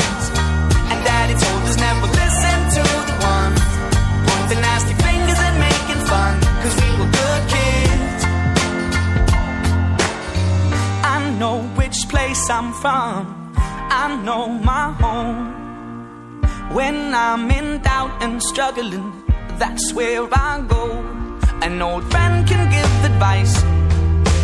[12.41, 15.53] place I'm from, I know my home.
[16.73, 19.11] When I'm in doubt and struggling,
[19.59, 20.83] that's where I go.
[21.61, 23.55] An old friend can give advice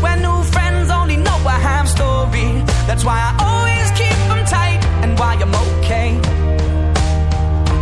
[0.02, 2.50] when new friends only know a half story.
[2.88, 6.10] That's why I always keep them tight and why I'm okay.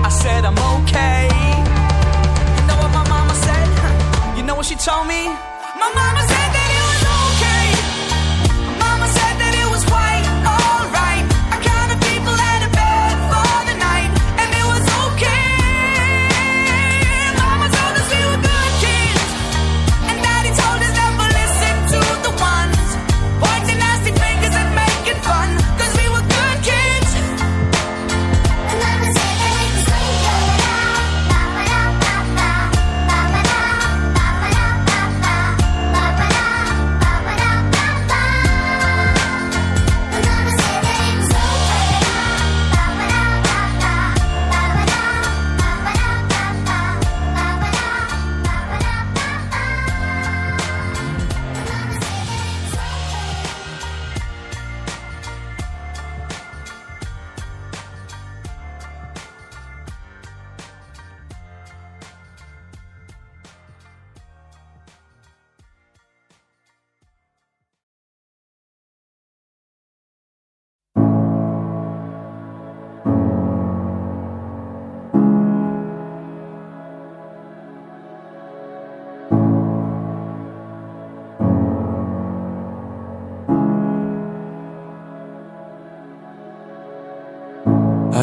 [0.07, 1.23] I said I'm okay.
[2.57, 4.37] You know what my mama said?
[4.37, 5.21] You know what she told me?
[5.81, 6.44] My mama said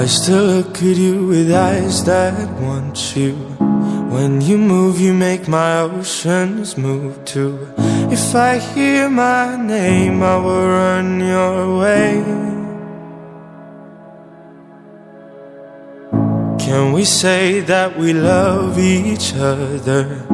[0.03, 3.35] I still look at you with eyes that want you.
[4.11, 7.69] When you move, you make my oceans move too.
[8.11, 12.15] If I hear my name, I will run your way.
[16.59, 20.27] Can we say that we love each other?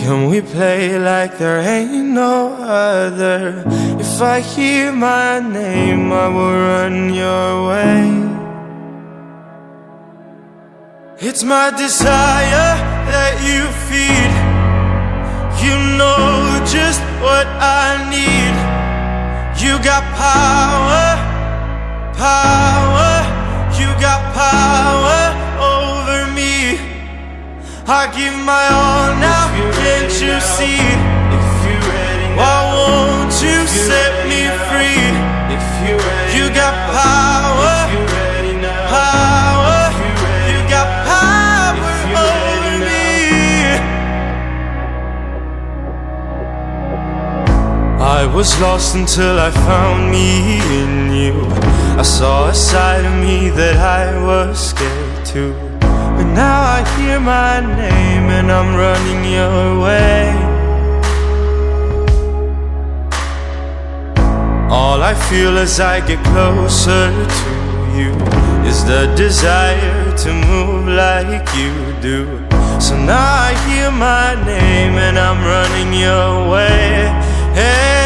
[0.00, 3.64] Can we play like there ain't no other?
[4.00, 8.29] If I hear my name, I will run your way.
[11.22, 12.80] It's my desire
[13.12, 14.32] that you feed.
[15.60, 18.56] You know just what I need.
[19.60, 21.20] You got power,
[22.16, 23.20] power.
[23.76, 26.80] You got power over me.
[27.84, 30.80] I give my all now, can't you see?
[32.32, 35.04] Why won't you set me free?
[36.32, 37.49] You got power, power.
[48.20, 51.40] I was lost until I found me in you.
[51.98, 55.54] I saw a side of me that I was scared to.
[55.80, 60.36] But now I hear my name and I'm running your way.
[64.68, 67.06] All I feel as I get closer
[67.40, 67.50] to
[67.98, 68.12] you
[68.68, 71.72] is the desire to move like you
[72.02, 72.26] do.
[72.86, 77.08] So now I hear my name and I'm running your way.
[77.54, 77.99] Hey,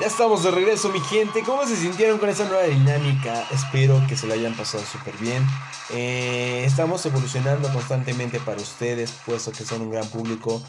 [0.00, 1.42] Ya estamos de regreso, mi gente.
[1.42, 3.44] ¿Cómo se sintieron con esa nueva dinámica?
[3.50, 5.44] Espero que se lo hayan pasado súper bien.
[5.90, 10.62] Eh, estamos evolucionando constantemente para ustedes, puesto que son un gran público.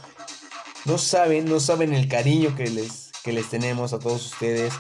[0.85, 4.73] No saben, no saben el cariño que les, que les tenemos a todos ustedes.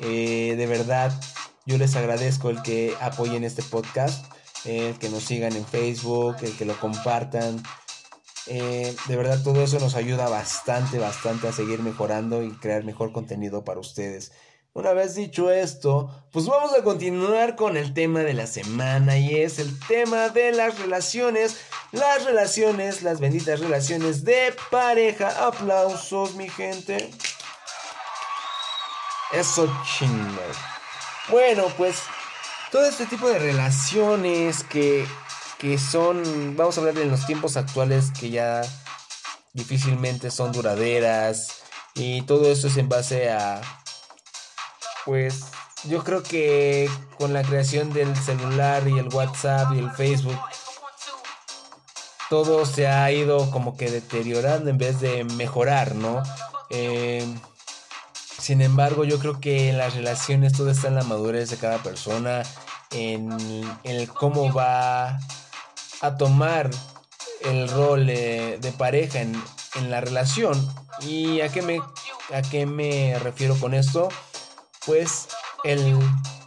[0.00, 1.18] Eh, de verdad,
[1.66, 4.26] yo les agradezco el que apoyen este podcast,
[4.64, 7.62] eh, el que nos sigan en Facebook, el que lo compartan.
[8.46, 13.12] Eh, de verdad todo eso nos ayuda bastante, bastante a seguir mejorando y crear mejor
[13.12, 14.32] contenido para ustedes.
[14.74, 19.36] Una vez dicho esto, pues vamos a continuar con el tema de la semana y
[19.36, 21.60] es el tema de las relaciones,
[21.92, 25.46] las relaciones, las benditas relaciones de pareja.
[25.46, 27.10] Aplausos, mi gente.
[29.32, 30.73] Eso chingo.
[31.28, 32.02] Bueno, pues
[32.70, 35.06] todo este tipo de relaciones que,
[35.58, 38.62] que son, vamos a hablar de los tiempos actuales que ya
[39.54, 41.62] difícilmente son duraderas
[41.94, 43.60] y todo eso es en base a,
[45.04, 45.44] pues
[45.84, 50.38] yo creo que con la creación del celular y el WhatsApp y el Facebook,
[52.28, 56.22] todo se ha ido como que deteriorando en vez de mejorar, ¿no?
[56.70, 57.24] Eh,
[58.44, 61.78] sin embargo, yo creo que en las relaciones todo está en la madurez de cada
[61.78, 62.42] persona,
[62.90, 63.32] en,
[63.84, 65.18] el cómo va
[66.02, 66.68] a tomar
[67.40, 69.42] el rol de, de pareja en,
[69.76, 70.62] en la relación.
[71.00, 71.80] ¿Y a qué, me,
[72.34, 74.10] a qué me refiero con esto?
[74.84, 75.28] Pues
[75.64, 75.98] el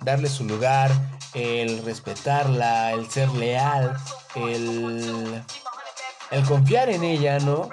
[0.01, 0.91] darle su lugar,
[1.33, 3.97] el respetarla, el ser leal,
[4.35, 5.43] el,
[6.29, 7.71] el confiar en ella, ¿no?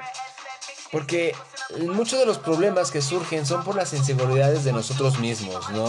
[0.90, 1.34] Porque
[1.82, 5.86] muchos de los problemas que surgen son por las inseguridades de nosotros mismos, ¿no?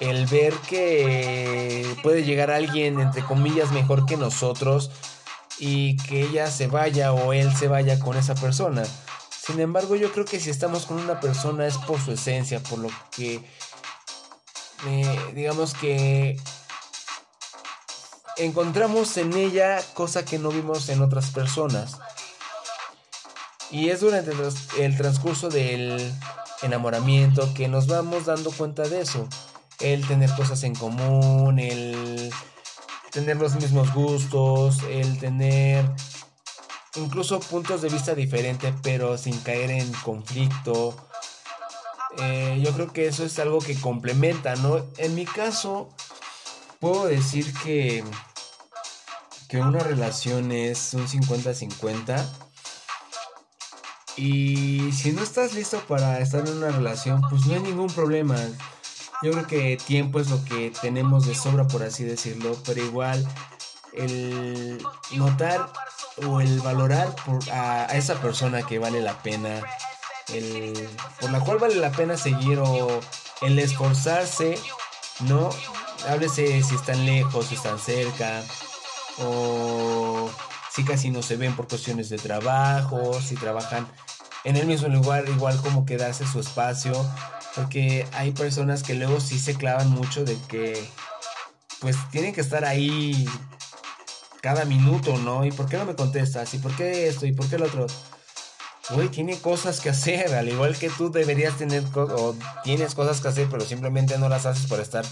[0.00, 4.90] El ver que puede llegar alguien, entre comillas, mejor que nosotros
[5.58, 8.82] y que ella se vaya o él se vaya con esa persona.
[9.30, 12.78] Sin embargo, yo creo que si estamos con una persona es por su esencia, por
[12.78, 13.42] lo que,
[14.86, 16.38] eh, digamos que
[18.36, 21.98] encontramos en ella cosa que no vimos en otras personas.
[23.70, 24.32] Y es durante
[24.78, 26.12] el, transcurso del
[26.62, 29.28] enamoramiento que nos vamos dando cuenta de eso.
[29.78, 32.32] El tener cosas en común, el,
[33.12, 35.84] tener los mismos gustos, el tener
[36.96, 40.96] incluso puntos de vista diferentes, pero sin caer en conflicto.
[42.18, 44.84] Eh, yo creo que eso es algo que complementa, ¿no?
[44.98, 45.90] En mi caso,
[46.80, 48.02] puedo decir que,
[49.48, 52.49] que una relación es un 50-50.
[54.20, 58.36] Y si no estás listo para estar en una relación, pues no hay ningún problema.
[59.22, 63.26] Yo creo que tiempo es lo que tenemos de sobra, por así decirlo, pero igual
[63.94, 64.78] el
[65.12, 65.72] notar
[66.26, 67.16] o el valorar
[67.50, 69.62] a esa persona que vale la pena,
[70.28, 70.86] el,
[71.18, 73.00] por la cual vale la pena seguir o
[73.40, 74.58] el esforzarse,
[75.20, 75.48] ¿no?
[76.10, 78.42] Háblese si están lejos, si están cerca,
[79.18, 80.30] o
[80.80, 83.86] si casi no se ven por cuestiones de trabajo, si trabajan
[84.44, 86.92] en el mismo lugar, igual como que darse su espacio,
[87.54, 90.82] porque hay personas que luego sí se clavan mucho de que
[91.80, 93.28] pues tienen que estar ahí
[94.40, 95.44] cada minuto, ¿no?
[95.44, 96.54] ¿Y por qué no me contestas?
[96.54, 97.26] ¿Y por qué esto?
[97.26, 97.86] ¿Y por qué lo otro?
[98.88, 102.34] Güey, tiene cosas que hacer, al igual que tú deberías tener o
[102.64, 105.04] tienes cosas que hacer, pero simplemente no las haces por estar,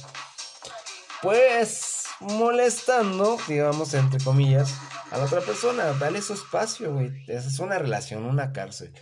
[1.21, 4.75] pues, molestando, digamos, entre comillas,
[5.11, 5.85] a la otra persona.
[5.95, 7.11] Dale su espacio, güey.
[7.27, 8.93] Esa es una relación, una cárcel.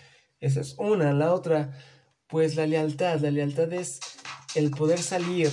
[0.41, 1.13] Esa es una.
[1.13, 1.79] La otra,
[2.29, 3.21] pues, la lealtad.
[3.21, 4.01] La lealtad es
[4.55, 5.53] el poder salir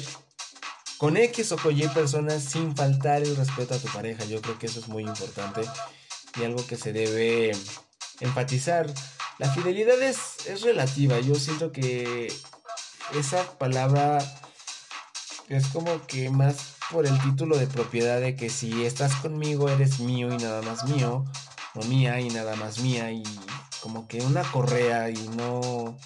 [0.98, 4.26] con X o con Y personas sin faltar el respeto a tu pareja.
[4.26, 5.61] Yo creo que eso es muy importante
[6.40, 7.52] y algo que se debe
[8.19, 8.91] enfatizar.
[9.40, 11.19] La fidelidad es, es relativa.
[11.19, 12.31] Yo siento que
[13.18, 14.19] esa palabra
[15.49, 19.99] es como que más por el título de propiedad de que si estás conmigo eres
[19.99, 21.26] mío y nada más mío,
[21.74, 23.24] o mía y nada más mía, y
[23.82, 25.98] como que una correa y no...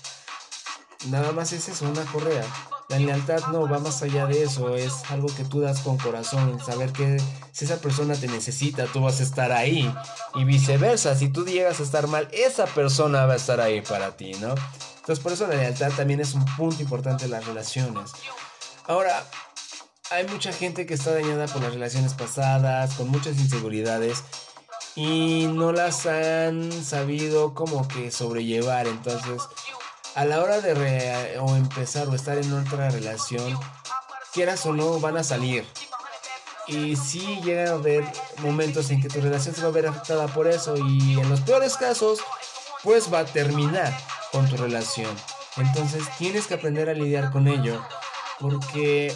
[1.09, 2.43] Nada más es eso, una correa.
[2.87, 6.57] La lealtad no va más allá de eso, es algo que tú das con corazón,
[6.65, 9.93] saber que si esa persona te necesita, tú vas a estar ahí.
[10.35, 14.15] Y viceversa, si tú llegas a estar mal, esa persona va a estar ahí para
[14.15, 14.55] ti, ¿no?
[14.95, 18.11] Entonces por eso la lealtad también es un punto importante en las relaciones.
[18.87, 19.21] Ahora,
[20.09, 24.23] hay mucha gente que está dañada por las relaciones pasadas, con muchas inseguridades
[24.95, 28.87] y no las han sabido como que sobrellevar.
[28.87, 29.41] Entonces,
[30.15, 33.59] a la hora de o empezar o estar en otra relación,
[34.33, 35.65] quieras o no, van a salir.
[36.67, 38.03] Y sí llegan a haber
[38.39, 41.41] momentos en que tu relación se va a ver afectada por eso y en los
[41.41, 42.19] peores casos,
[42.83, 43.95] pues va a terminar
[44.31, 45.15] con tu relación.
[45.57, 47.81] Entonces tienes que aprender a lidiar con ello
[48.39, 49.15] porque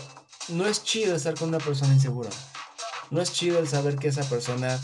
[0.50, 2.30] no es chido estar con una persona insegura.
[3.10, 4.80] No es chido el saber que esa persona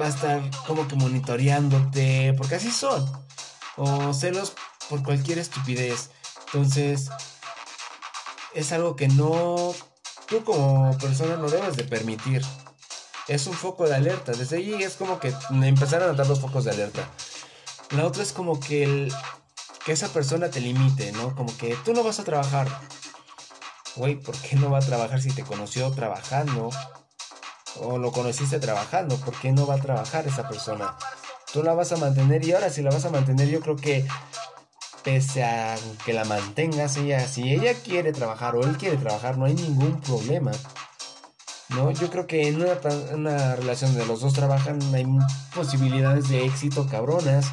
[0.00, 3.04] va a estar como que monitoreándote, porque así son.
[3.76, 4.54] O celos
[4.88, 6.10] por cualquier estupidez.
[6.46, 7.10] Entonces,
[8.54, 9.74] es algo que no,
[10.26, 12.42] tú como persona no debes de permitir.
[13.28, 14.32] Es un foco de alerta.
[14.32, 17.08] Desde ahí es como que empezar a notar los focos de alerta.
[17.90, 19.12] La otra es como que el,
[19.84, 21.34] que esa persona te limite, ¿no?
[21.34, 22.68] Como que tú no vas a trabajar.
[23.96, 26.68] Güey, ¿por qué no va a trabajar si te conoció trabajando?
[27.80, 30.94] O lo conociste trabajando, ¿por qué no va a trabajar esa persona?
[31.52, 34.06] Tú la vas a mantener y ahora si la vas a mantener yo creo que
[35.02, 39.46] pese a que la mantengas ella, si ella quiere trabajar o él quiere trabajar, no
[39.46, 40.52] hay ningún problema.
[41.70, 41.90] ¿No?
[41.90, 42.78] Yo creo que en una,
[43.14, 45.06] una relación donde los dos trabajan hay
[45.54, 47.46] posibilidades de éxito cabronas.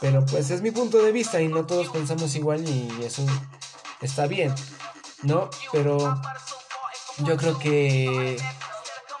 [0.00, 3.24] Pero pues es mi punto de vista y no todos pensamos igual y eso
[4.00, 4.52] está bien,
[5.22, 5.50] ¿no?
[5.72, 6.20] Pero
[7.18, 8.36] yo creo que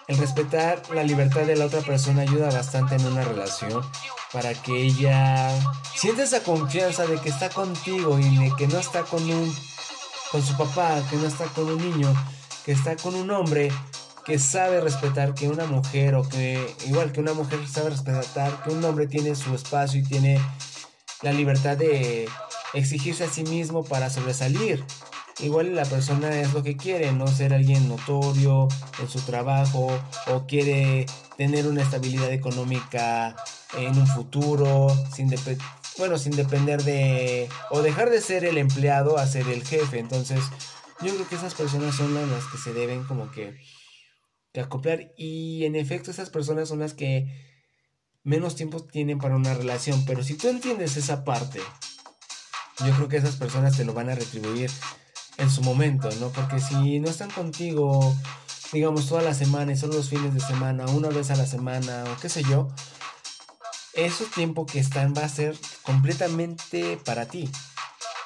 [0.08, 3.82] el respetar la libertad de la otra persona ayuda bastante en una relación
[4.32, 5.50] para que ella
[5.94, 9.54] sienta esa confianza de que está contigo y de que no está con un
[10.30, 12.10] con su papá, que no está con un niño,
[12.64, 13.70] que está con un hombre
[14.24, 18.70] que sabe respetar que una mujer o que igual que una mujer sabe respetar que
[18.70, 20.40] un hombre tiene su espacio y tiene
[21.20, 22.28] la libertad de
[22.72, 24.84] exigirse a sí mismo para sobresalir.
[25.40, 28.68] Igual la persona es lo que quiere, no ser alguien notorio
[29.00, 29.88] en su trabajo
[30.28, 31.06] o quiere
[31.36, 33.34] tener una estabilidad económica
[33.76, 35.32] en un futuro, sin
[35.98, 39.98] bueno, sin depender de o dejar de ser el empleado a ser el jefe.
[39.98, 40.40] Entonces,
[41.00, 43.58] yo creo que esas personas son las que se deben como que,
[44.52, 45.12] que acoplar.
[45.16, 47.26] Y en efecto esas personas son las que
[48.22, 51.60] menos tiempo tienen para una relación, pero si tú entiendes esa parte,
[52.86, 54.70] yo creo que esas personas te lo van a retribuir
[55.42, 56.30] en su momento, ¿no?
[56.30, 58.14] Porque si no están contigo,
[58.72, 62.04] digamos, toda la semana y solo los fines de semana, una vez a la semana
[62.04, 62.68] o qué sé yo,
[63.94, 67.50] ese tiempo que están va a ser completamente para ti.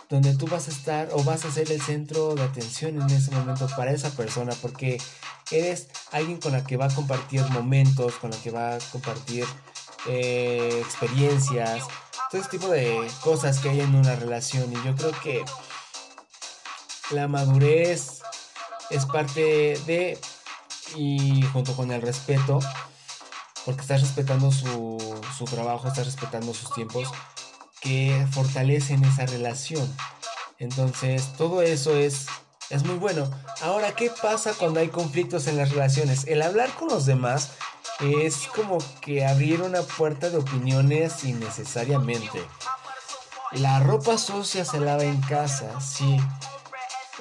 [0.08, 3.32] Donde tú vas a estar o vas a ser el centro de atención en ese
[3.32, 4.52] momento para esa persona.
[4.62, 4.98] Porque
[5.50, 9.44] eres alguien con la que va a compartir momentos, con la que va a compartir
[10.06, 11.82] eh, experiencias,
[12.30, 14.72] todo ese tipo de cosas que hay en una relación.
[14.72, 15.44] Y yo creo que
[17.10, 18.22] la madurez
[18.90, 20.18] es parte de,
[20.94, 22.58] y junto con el respeto,
[23.64, 24.98] porque estás respetando su,
[25.36, 27.08] su trabajo, estás respetando sus tiempos,
[27.80, 29.94] que fortalecen esa relación.
[30.58, 32.26] Entonces, todo eso es,
[32.70, 33.30] es muy bueno.
[33.62, 36.26] Ahora, ¿qué pasa cuando hay conflictos en las relaciones?
[36.26, 37.50] El hablar con los demás
[38.00, 42.42] es como que abrir una puerta de opiniones innecesariamente.
[43.52, 46.18] La ropa sucia se lava en casa, sí.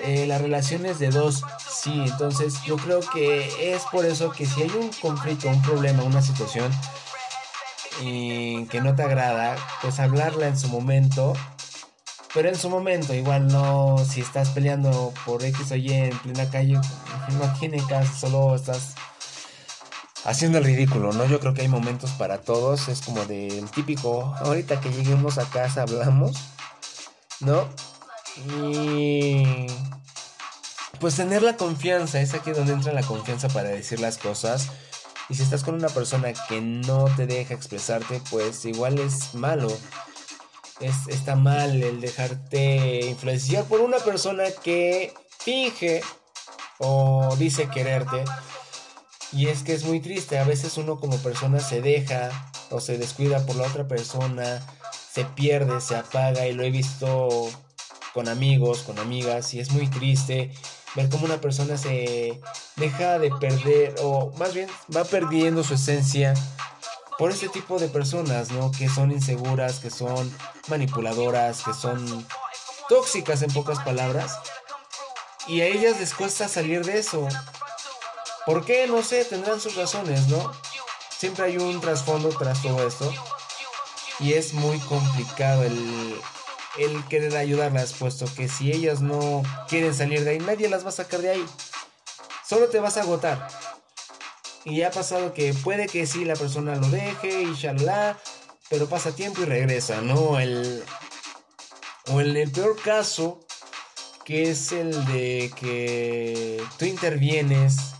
[0.03, 2.05] Eh, las relaciones de dos, sí.
[2.05, 6.21] Entonces yo creo que es por eso que si hay un conflicto, un problema, una
[6.21, 6.71] situación
[8.01, 11.33] y que no te agrada, pues hablarla en su momento.
[12.33, 16.49] Pero en su momento, igual no, si estás peleando por X o Y en plena
[16.49, 18.95] calle, no tiene caso, solo estás
[20.25, 21.25] haciendo el ridículo, ¿no?
[21.27, 25.45] Yo creo que hay momentos para todos, es como del típico, ahorita que lleguemos a
[25.45, 26.35] casa hablamos,
[27.39, 27.69] ¿no?
[28.37, 29.67] Y
[30.99, 34.69] pues tener la confianza, es aquí donde entra la confianza para decir las cosas.
[35.29, 39.67] Y si estás con una persona que no te deja expresarte, pues igual es malo.
[40.79, 46.01] Es, está mal el dejarte influenciar por una persona que finge
[46.79, 48.23] o dice quererte.
[49.31, 52.29] Y es que es muy triste, a veces uno como persona se deja
[52.69, 54.65] o se descuida por la otra persona,
[55.11, 57.49] se pierde, se apaga y lo he visto
[58.15, 60.49] con amigos, con amigas y es muy triste
[60.95, 62.39] ver cómo una persona se
[62.77, 66.33] deja de perder o más bien va perdiendo su esencia
[67.19, 68.71] por este tipo de personas, ¿no?
[68.71, 70.33] Que son inseguras, que son
[70.69, 72.25] manipuladoras, que son
[72.87, 74.39] tóxicas en pocas palabras.
[75.47, 77.27] Y a ellas les cuesta salir de eso.
[78.45, 78.87] ¿Por qué?
[78.87, 80.53] No sé, tendrán sus razones, ¿no?
[81.17, 83.13] Siempre hay un trasfondo tras todo esto.
[84.21, 86.15] Y es muy complicado el,
[86.77, 90.89] el querer ayudarlas, puesto que si ellas no quieren salir de ahí, nadie las va
[90.89, 91.45] a sacar de ahí.
[92.47, 93.47] Solo te vas a agotar.
[94.63, 98.17] Y ya ha pasado que puede que sí la persona lo deje y shalala,
[98.69, 100.39] pero pasa tiempo y regresa, ¿no?
[100.39, 100.83] El,
[102.07, 103.45] o el peor caso,
[104.23, 107.95] que es el de que tú intervienes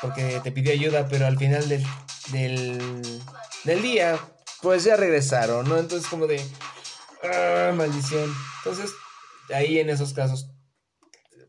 [0.00, 1.84] porque te pidió ayuda, pero al final del,
[2.32, 3.20] del,
[3.64, 4.18] del día,
[4.62, 5.78] pues ya regresaron, ¿no?
[5.78, 6.42] Entonces como de,
[7.22, 8.32] ah, maldición.
[8.58, 8.90] Entonces,
[9.54, 10.50] ahí en esos casos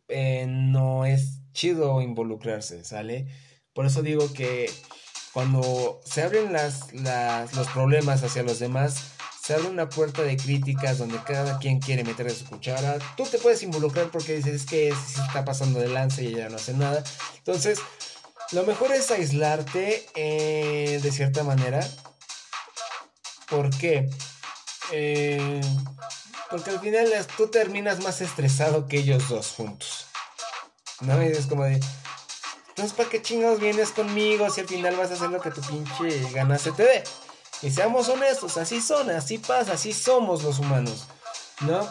[0.07, 3.27] eh, no es chido involucrarse, ¿sale?
[3.73, 4.69] Por eso digo que
[5.33, 9.11] cuando se abren las, las, los problemas hacia los demás,
[9.41, 12.99] se abre una puerta de críticas donde cada quien quiere meter su cuchara.
[13.17, 16.49] Tú te puedes involucrar porque dices es que se está pasando de lanza y ella
[16.49, 17.03] no hace nada.
[17.37, 17.79] Entonces,
[18.51, 21.79] lo mejor es aislarte eh, de cierta manera.
[23.49, 24.09] ¿Por qué?
[24.91, 25.61] Eh,
[26.49, 30.07] porque al final tú terminas más estresado que ellos dos juntos.
[31.01, 31.21] ¿No?
[31.23, 31.79] Y es como de.
[32.69, 35.61] Entonces, ¿para qué chingados vienes conmigo si al final vas a hacer lo que tu
[35.61, 37.03] pinche gana se te dé?
[37.61, 41.07] Y seamos honestos, así son, así pasa, así somos los humanos,
[41.61, 41.87] ¿no?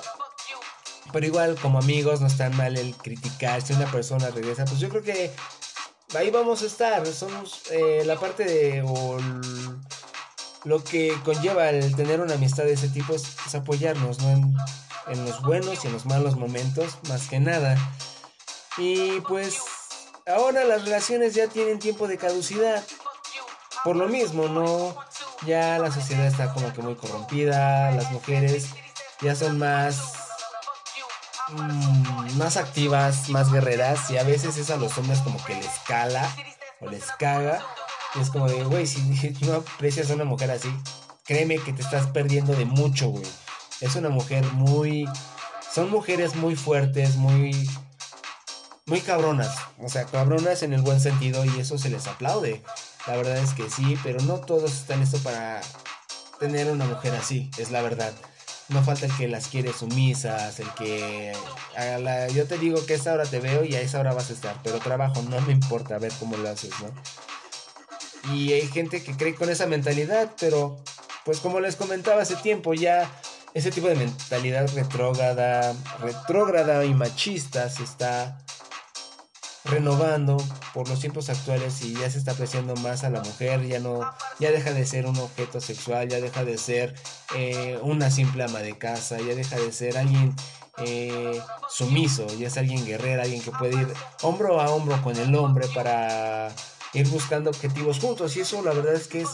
[1.13, 3.63] Pero igual, como amigos, no está mal el criticar.
[3.63, 5.31] Si una persona regresa, pues yo creo que
[6.15, 7.07] ahí vamos a estar.
[7.07, 8.83] Somos eh, la parte de.
[8.83, 9.19] o
[10.65, 14.31] lo que conlleva el tener una amistad de ese tipo es, apoyarnos, ¿no?
[14.31, 14.55] En,
[15.09, 17.77] en los buenos y en los malos momentos, más que nada.
[18.77, 19.61] Y pues
[20.27, 22.85] ahora las relaciones ya tienen tiempo de caducidad.
[23.85, 24.95] Por lo mismo, ¿no?
[25.47, 28.69] Ya la sociedad está como que muy corrompida, las mujeres
[29.23, 30.13] ya son más
[31.49, 35.79] mm, más activas, más guerreras y a veces es a los hombres como que les
[35.87, 36.29] cala
[36.81, 37.65] o les caga.
[38.15, 39.01] Y es como de, güey, si
[39.43, 40.69] no aprecias a una mujer así,
[41.25, 43.27] créeme que te estás perdiendo de mucho, güey.
[43.81, 45.09] Es una mujer muy...
[45.73, 47.69] Son mujeres muy fuertes, muy...
[48.87, 49.57] Muy cabronas.
[49.79, 52.63] O sea, cabronas en el buen sentido y eso se les aplaude.
[53.07, 55.61] La verdad es que sí, pero no todos están listos para
[56.41, 58.13] tener una mujer así, es la verdad.
[58.69, 61.33] No falta el que las quiere sumisas, el que...
[61.77, 64.13] a la- yo te digo que a esa hora te veo y a esa hora
[64.15, 66.89] vas a estar, pero trabajo, no me importa ver cómo lo haces, ¿no?
[68.33, 70.77] Y hay gente que cree con esa mentalidad, pero
[71.25, 73.11] pues como les comentaba hace tiempo, ya
[73.55, 78.39] ese tipo de mentalidad retrógrada, retrógrada y machista se está
[79.65, 80.37] renovando
[80.73, 84.01] por los tiempos actuales y ya se está apreciando más a la mujer, ya no,
[84.39, 86.95] ya deja de ser un objeto sexual, ya deja de ser
[87.37, 90.35] eh, una simple ama de casa, ya deja de ser alguien
[90.79, 91.39] eh,
[91.69, 93.89] sumiso y es alguien guerrero, alguien que puede ir
[94.23, 96.51] hombro a hombro con el hombre para
[96.93, 98.37] ir buscando objetivos juntos.
[98.37, 99.29] Y eso la verdad es que es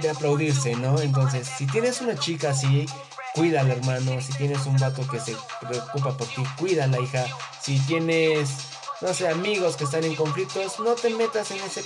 [0.00, 1.00] de aplaudirse, ¿no?
[1.00, 2.86] Entonces, si tienes una chica así,
[3.34, 4.20] cuídala, hermano.
[4.20, 7.26] Si tienes un vato que se preocupa por ti, cuídala, hija.
[7.60, 8.50] Si tienes,
[9.00, 11.84] no sé, amigos que están en conflictos, no te metas en ese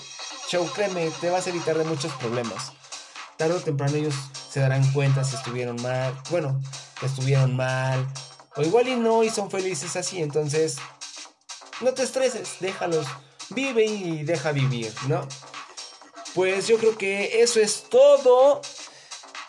[0.49, 2.73] show, créeme, te vas a evitar de muchos problemas.
[3.37, 4.15] Tarde o temprano ellos
[4.51, 6.61] se darán cuenta si estuvieron mal, bueno,
[6.99, 8.07] que estuvieron mal,
[8.57, 10.77] o igual y no, y son felices así, entonces,
[11.81, 13.07] no te estreses, déjalos,
[13.51, 15.27] vive y deja vivir, ¿no?
[16.35, 18.61] Pues yo creo que eso es todo.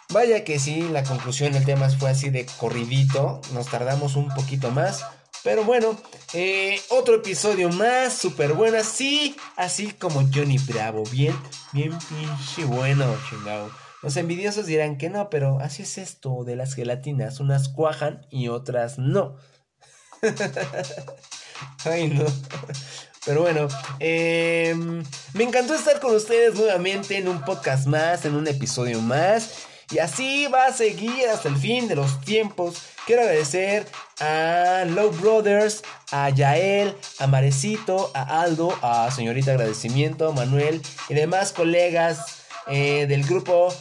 [0.10, 3.42] Vaya que sí, la conclusión del tema fue así de corridito.
[3.54, 5.06] Nos tardamos un poquito más.
[5.44, 5.98] Pero bueno,
[6.34, 8.78] eh, otro episodio más, súper bueno.
[8.78, 11.04] Así, así como Johnny Bravo.
[11.12, 11.36] Bien,
[11.72, 13.72] bien pinche bueno, chingado.
[14.02, 17.40] Los envidiosos dirán que no, pero así es esto de las gelatinas.
[17.40, 19.38] Unas cuajan y otras no.
[21.86, 22.26] Ay, no.
[23.26, 23.68] Pero bueno,
[24.00, 24.76] eh,
[25.34, 29.68] me encantó estar con ustedes nuevamente en un podcast más, en un episodio más.
[29.92, 32.82] Y así va a seguir hasta el fin de los tiempos.
[33.06, 33.86] Quiero agradecer
[34.20, 41.14] a Low Brothers, a Yael, a Marecito, a Aldo, a Señorita Agradecimiento, a Manuel y
[41.14, 43.74] demás colegas eh, del grupo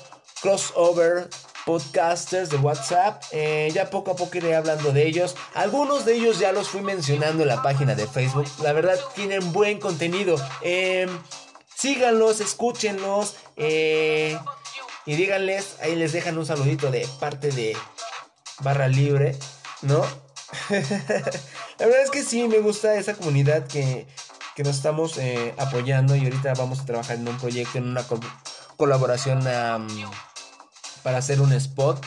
[0.43, 1.29] Crossover
[1.71, 3.23] podcasters de WhatsApp.
[3.31, 5.37] Eh, ya poco a poco iré hablando de ellos.
[5.55, 8.47] Algunos de ellos ya los fui mencionando en la página de Facebook.
[8.63, 10.35] La verdad tienen buen contenido.
[10.63, 11.07] Eh,
[11.77, 13.37] síganlos, escúchenlos.
[13.57, 14.37] eh,
[15.07, 17.75] y díganles, ahí les dejan un saludito de parte de
[18.61, 19.37] Barra Libre,
[19.83, 20.01] ¿no?
[20.71, 24.07] la verdad es que sí, me gusta esa comunidad que,
[24.55, 28.03] que nos estamos eh, apoyando y ahorita vamos a trabajar en un proyecto, en una
[28.03, 28.21] col-
[28.77, 29.41] colaboración
[31.03, 32.05] para hacer un spot.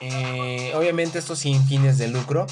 [0.00, 2.46] Eh, obviamente esto sin fines de lucro.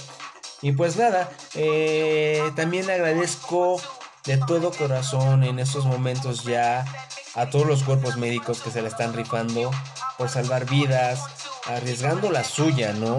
[0.62, 3.80] Y pues nada, eh, también agradezco
[4.24, 6.84] de todo corazón en estos momentos ya
[7.34, 9.70] a todos los cuerpos médicos que se la están rifando
[10.16, 11.20] por salvar vidas,
[11.66, 13.18] arriesgando la suya, ¿no?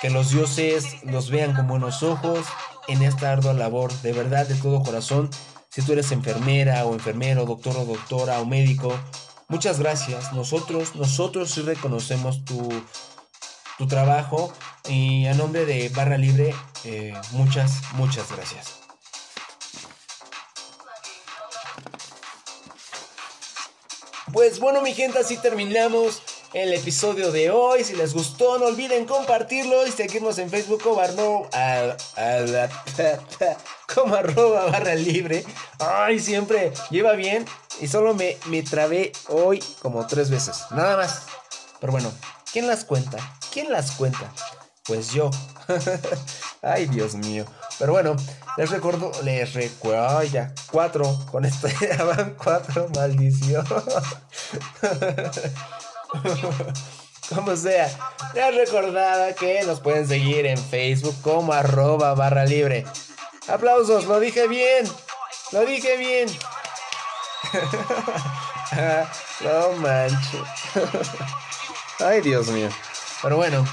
[0.00, 2.46] Que los dioses los vean con buenos ojos
[2.88, 5.28] en esta ardua labor, de verdad, de todo corazón.
[5.68, 8.98] Si tú eres enfermera o enfermero, doctor o doctora o médico,
[9.50, 10.32] muchas gracias.
[10.32, 12.68] Nosotros, nosotros sí reconocemos tu,
[13.76, 14.52] tu trabajo
[14.88, 16.54] y a nombre de Barra Libre,
[16.84, 18.80] eh, muchas, muchas gracias.
[24.32, 26.22] Pues bueno, mi gente, así terminamos
[26.52, 27.84] el episodio de hoy.
[27.84, 32.70] Si les gustó, no olviden compartirlo y seguirnos en Facebook como, arno- a- a la-
[33.94, 35.44] como arroba barra libre.
[35.78, 37.44] Ay, siempre lleva bien
[37.80, 40.56] y solo me, me trabé hoy como tres veces.
[40.70, 41.22] Nada más.
[41.80, 42.12] Pero bueno,
[42.52, 43.18] ¿quién las cuenta?
[43.52, 44.32] ¿Quién las cuenta?
[44.84, 45.30] Pues yo.
[46.62, 47.44] Ay, Dios mío.
[47.78, 48.14] Pero bueno,
[48.58, 53.64] les recuerdo, les recuerdo, ya, cuatro, con esto ya van cuatro, maldición.
[57.34, 57.88] Como sea,
[58.34, 62.84] les recordaba que nos pueden seguir en Facebook como arroba barra libre.
[63.46, 64.84] Aplausos, lo dije bien,
[65.52, 66.28] lo dije bien.
[69.42, 70.40] no manches.
[72.00, 72.68] Ay, Dios mío.
[73.22, 73.64] Pero bueno,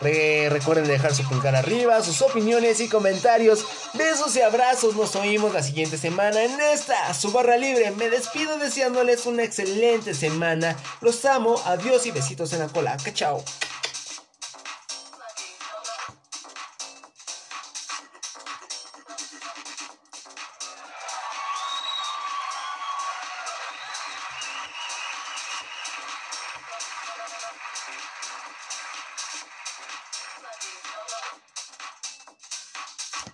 [0.00, 3.64] re- recuerden dejar su pulgar arriba, sus opiniones y comentarios.
[3.94, 4.96] Besos y abrazos.
[4.96, 7.90] Nos oímos la siguiente semana en esta, su barra libre.
[7.92, 10.76] Me despido deseándoles una excelente semana.
[11.00, 11.60] Los amo.
[11.64, 12.96] Adiós y besitos en la cola.
[13.14, 13.42] Chao.